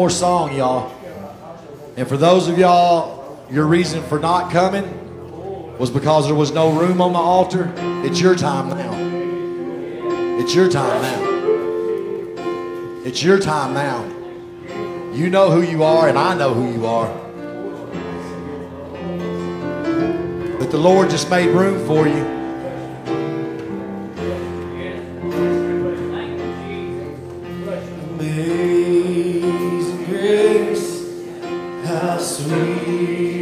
more 0.00 0.08
song, 0.08 0.56
y'all. 0.56 0.90
And 1.98 2.08
for 2.08 2.16
those 2.16 2.48
of 2.48 2.56
y'all, 2.56 3.38
your 3.50 3.66
reason 3.66 4.02
for 4.04 4.18
not 4.18 4.50
coming 4.50 5.76
was 5.76 5.90
because 5.90 6.24
there 6.24 6.34
was 6.34 6.52
no 6.52 6.72
room 6.72 7.02
on 7.02 7.12
the 7.12 7.18
altar. 7.18 7.70
It's 8.02 8.18
your 8.18 8.34
time 8.34 8.70
now. 8.70 8.94
It's 10.40 10.54
your 10.54 10.70
time 10.70 11.02
now. 11.02 11.20
It's 13.04 13.22
your 13.22 13.38
time 13.38 13.74
now. 13.74 14.02
You 15.12 15.28
know 15.28 15.50
who 15.50 15.60
you 15.60 15.84
are, 15.84 16.08
and 16.08 16.16
I 16.16 16.34
know 16.34 16.54
who 16.54 16.72
you 16.72 16.86
are. 16.86 17.12
But 20.58 20.70
the 20.70 20.78
Lord 20.78 21.10
just 21.10 21.28
made 21.28 21.48
room 21.48 21.86
for 21.86 22.08
you. 22.08 22.39
free. 33.16 33.39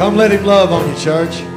Come 0.00 0.16
let 0.16 0.32
him 0.32 0.46
love 0.46 0.72
on 0.72 0.88
you, 0.88 0.96
church. 0.98 1.49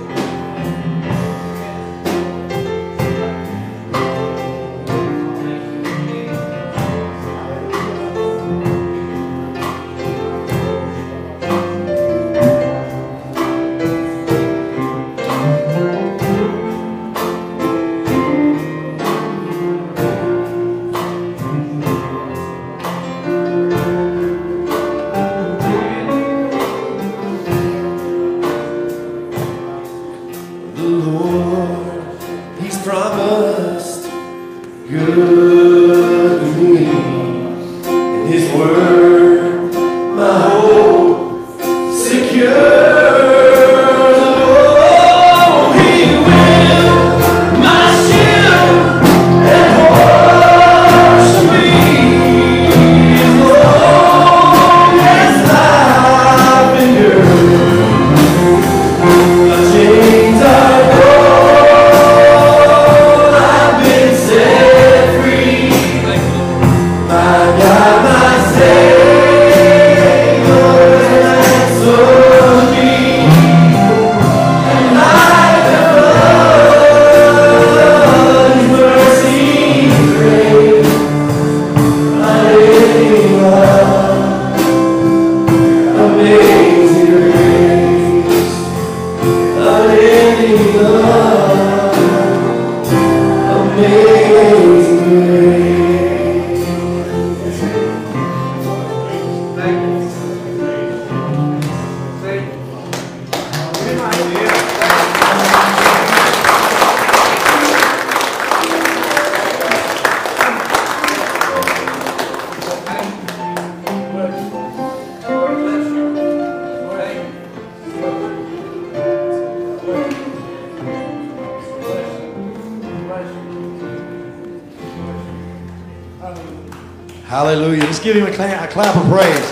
Give 128.13 128.27
him 128.27 128.31
a 128.31 128.35
clap, 128.35 128.69
a 128.69 128.71
clap 128.71 128.95
of 128.95 129.03
praise. 129.09 129.49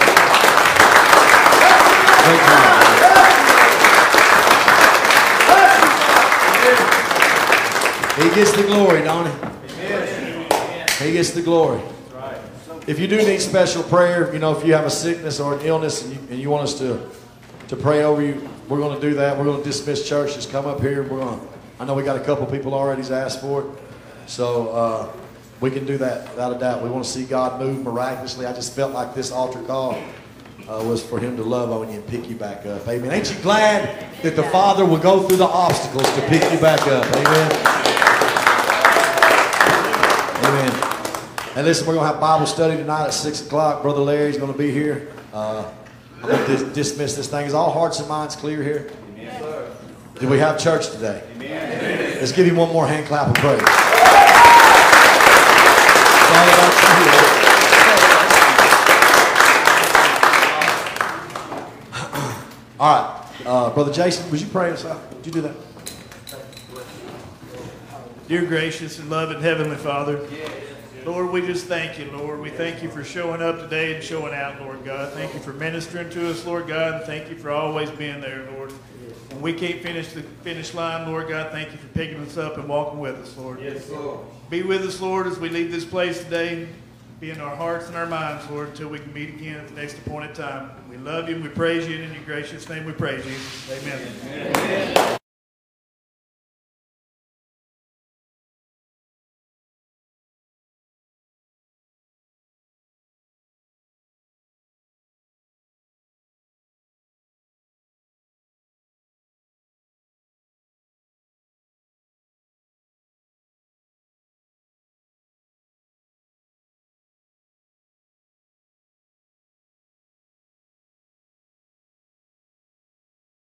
He 8.21 8.29
gets 8.35 8.51
the 8.55 8.63
glory, 8.63 9.01
don't 9.01 9.25
he? 9.25 9.31
He 11.05 11.13
gets 11.13 11.31
the 11.31 11.41
glory. 11.41 11.81
If 12.85 12.99
you 12.99 13.07
do 13.07 13.17
need 13.17 13.41
special 13.41 13.81
prayer, 13.83 14.31
you 14.31 14.39
know, 14.39 14.55
if 14.55 14.63
you 14.65 14.73
have 14.73 14.85
a 14.85 14.91
sickness 14.91 15.39
or 15.39 15.55
an 15.57 15.61
illness 15.65 16.03
and 16.03 16.13
you, 16.13 16.19
and 16.29 16.39
you 16.39 16.49
want 16.51 16.63
us 16.63 16.77
to, 16.79 17.09
to 17.69 17.75
pray 17.75 18.03
over 18.03 18.21
you, 18.21 18.47
we're 18.67 18.79
going 18.79 18.99
to 18.99 19.01
do 19.01 19.15
that. 19.15 19.37
We're 19.37 19.45
going 19.45 19.57
to 19.57 19.63
dismiss 19.63 20.07
church. 20.07 20.35
Just 20.35 20.51
come 20.51 20.67
up 20.67 20.81
here. 20.81 21.01
We're 21.03 21.19
going 21.19 21.39
to, 21.39 21.47
I 21.79 21.85
know 21.85 21.95
we 21.95 22.03
got 22.03 22.17
a 22.17 22.23
couple 22.23 22.45
people 22.45 22.75
already 22.75 23.01
asked 23.11 23.41
for 23.41 23.61
it. 23.61 23.67
So 24.27 24.69
uh, 24.69 25.13
we 25.61 25.69
can 25.69 25.85
do 25.85 25.97
that 25.99 26.27
without 26.29 26.55
a 26.55 26.59
doubt. 26.59 26.81
We 26.81 26.89
want 26.89 27.05
to 27.05 27.09
see 27.09 27.23
God 27.23 27.61
move 27.61 27.83
miraculously. 27.83 28.47
I 28.47 28.53
just 28.53 28.75
felt 28.75 28.93
like 28.93 29.13
this 29.13 29.31
altar 29.31 29.61
call 29.61 29.93
uh, 30.67 30.83
was 30.83 31.03
for 31.03 31.19
Him 31.19 31.37
to 31.37 31.43
love 31.43 31.71
on 31.71 31.89
you 31.89 31.99
and 31.99 32.07
pick 32.07 32.27
you 32.27 32.35
back 32.35 32.65
up. 32.65 32.87
Amen. 32.87 33.11
Ain't 33.11 33.31
you 33.31 33.39
glad 33.41 34.07
that 34.23 34.35
the 34.35 34.43
Father 34.43 34.83
will 34.85 34.97
go 34.97 35.21
through 35.21 35.37
the 35.37 35.45
obstacles 35.45 36.11
to 36.15 36.21
pick 36.27 36.41
you 36.51 36.59
back 36.59 36.81
up? 36.87 37.05
Amen. 37.15 37.51
Amen. 40.45 40.87
And 41.55 41.67
listen, 41.67 41.85
we're 41.85 41.93
going 41.93 42.07
to 42.07 42.11
have 42.11 42.19
Bible 42.19 42.47
study 42.47 42.75
tonight 42.75 43.05
at 43.05 43.13
6 43.13 43.45
o'clock. 43.45 43.83
Brother 43.83 44.01
Larry's 44.01 44.37
going 44.37 44.51
to 44.51 44.57
be 44.57 44.71
here. 44.71 45.13
Uh, 45.31 45.71
I'm 46.15 46.21
going 46.23 46.45
to 46.45 46.57
dis- 46.57 46.73
dismiss 46.73 47.15
this 47.15 47.27
thing. 47.27 47.45
Is 47.45 47.53
all 47.53 47.71
hearts 47.71 47.99
and 47.99 48.09
minds 48.09 48.35
clear 48.35 48.63
here? 48.63 48.89
Did 50.19 50.29
we 50.29 50.39
have 50.39 50.59
church 50.59 50.89
today? 50.89 51.23
Let's 52.19 52.31
give 52.31 52.47
him 52.47 52.55
one 52.55 52.71
more 52.71 52.87
hand 52.87 53.05
clap 53.05 53.27
of 53.27 53.35
praise. 53.35 53.90
It's 56.43 56.57
all 56.57 56.71
about 56.71 57.05
you. 57.05 57.11
All 62.79 62.95
right. 62.95 63.17
Uh, 63.45 63.69
Brother 63.71 63.93
Jason, 63.93 64.29
would 64.31 64.41
you 64.41 64.47
pray 64.47 64.71
us 64.71 64.85
out? 64.85 65.13
Would 65.13 65.25
you 65.25 65.31
do 65.31 65.41
that? 65.41 65.55
Dear 68.27 68.45
gracious 68.45 68.97
and 68.97 69.09
loving 69.09 69.41
Heavenly 69.41 69.75
Father, 69.75 70.27
Lord, 71.05 71.31
we 71.31 71.41
just 71.41 71.65
thank 71.67 71.99
you, 71.99 72.09
Lord. 72.11 72.39
We 72.39 72.49
thank 72.49 72.81
you 72.81 72.89
for 72.89 73.03
showing 73.03 73.41
up 73.41 73.59
today 73.59 73.93
and 73.95 74.03
showing 74.03 74.33
out, 74.33 74.61
Lord 74.61 74.83
God. 74.85 75.13
Thank 75.13 75.33
you 75.33 75.39
for 75.41 75.53
ministering 75.53 76.09
to 76.11 76.29
us, 76.31 76.45
Lord 76.45 76.67
God, 76.67 76.95
and 76.95 77.03
thank 77.03 77.29
you 77.29 77.35
for 77.35 77.51
always 77.51 77.91
being 77.91 78.21
there, 78.21 78.49
Lord. 78.53 78.71
When 78.71 79.41
we 79.41 79.53
can't 79.53 79.81
finish 79.81 80.13
the 80.13 80.21
finish 80.21 80.73
line, 80.73 81.07
Lord 81.07 81.27
God, 81.27 81.51
thank 81.51 81.71
you 81.71 81.77
for 81.77 81.87
picking 81.89 82.17
us 82.21 82.37
up 82.37 82.57
and 82.57 82.67
walking 82.69 82.99
with 82.99 83.15
us, 83.15 83.35
Lord. 83.37 83.61
Yes, 83.61 83.89
Lord. 83.89 84.21
Be 84.51 84.63
with 84.63 84.81
us, 84.81 84.99
Lord, 84.99 85.27
as 85.27 85.39
we 85.39 85.47
leave 85.47 85.71
this 85.71 85.85
place 85.85 86.21
today. 86.25 86.67
Be 87.21 87.31
in 87.31 87.39
our 87.39 87.55
hearts 87.55 87.87
and 87.87 87.95
our 87.95 88.05
minds, 88.05 88.49
Lord, 88.49 88.67
until 88.67 88.89
we 88.89 88.99
can 88.99 89.13
meet 89.13 89.29
again 89.29 89.55
at 89.55 89.69
the 89.69 89.75
next 89.75 89.97
appointed 89.99 90.35
time. 90.35 90.71
We 90.89 90.97
love 90.97 91.29
you 91.29 91.35
and 91.35 91.43
we 91.45 91.49
praise 91.49 91.87
you, 91.87 91.95
and 91.95 92.03
in 92.03 92.13
your 92.13 92.23
gracious 92.25 92.67
name 92.67 92.83
we 92.83 92.91
praise 92.91 93.25
you. 93.25 93.37
Amen. 93.73 95.17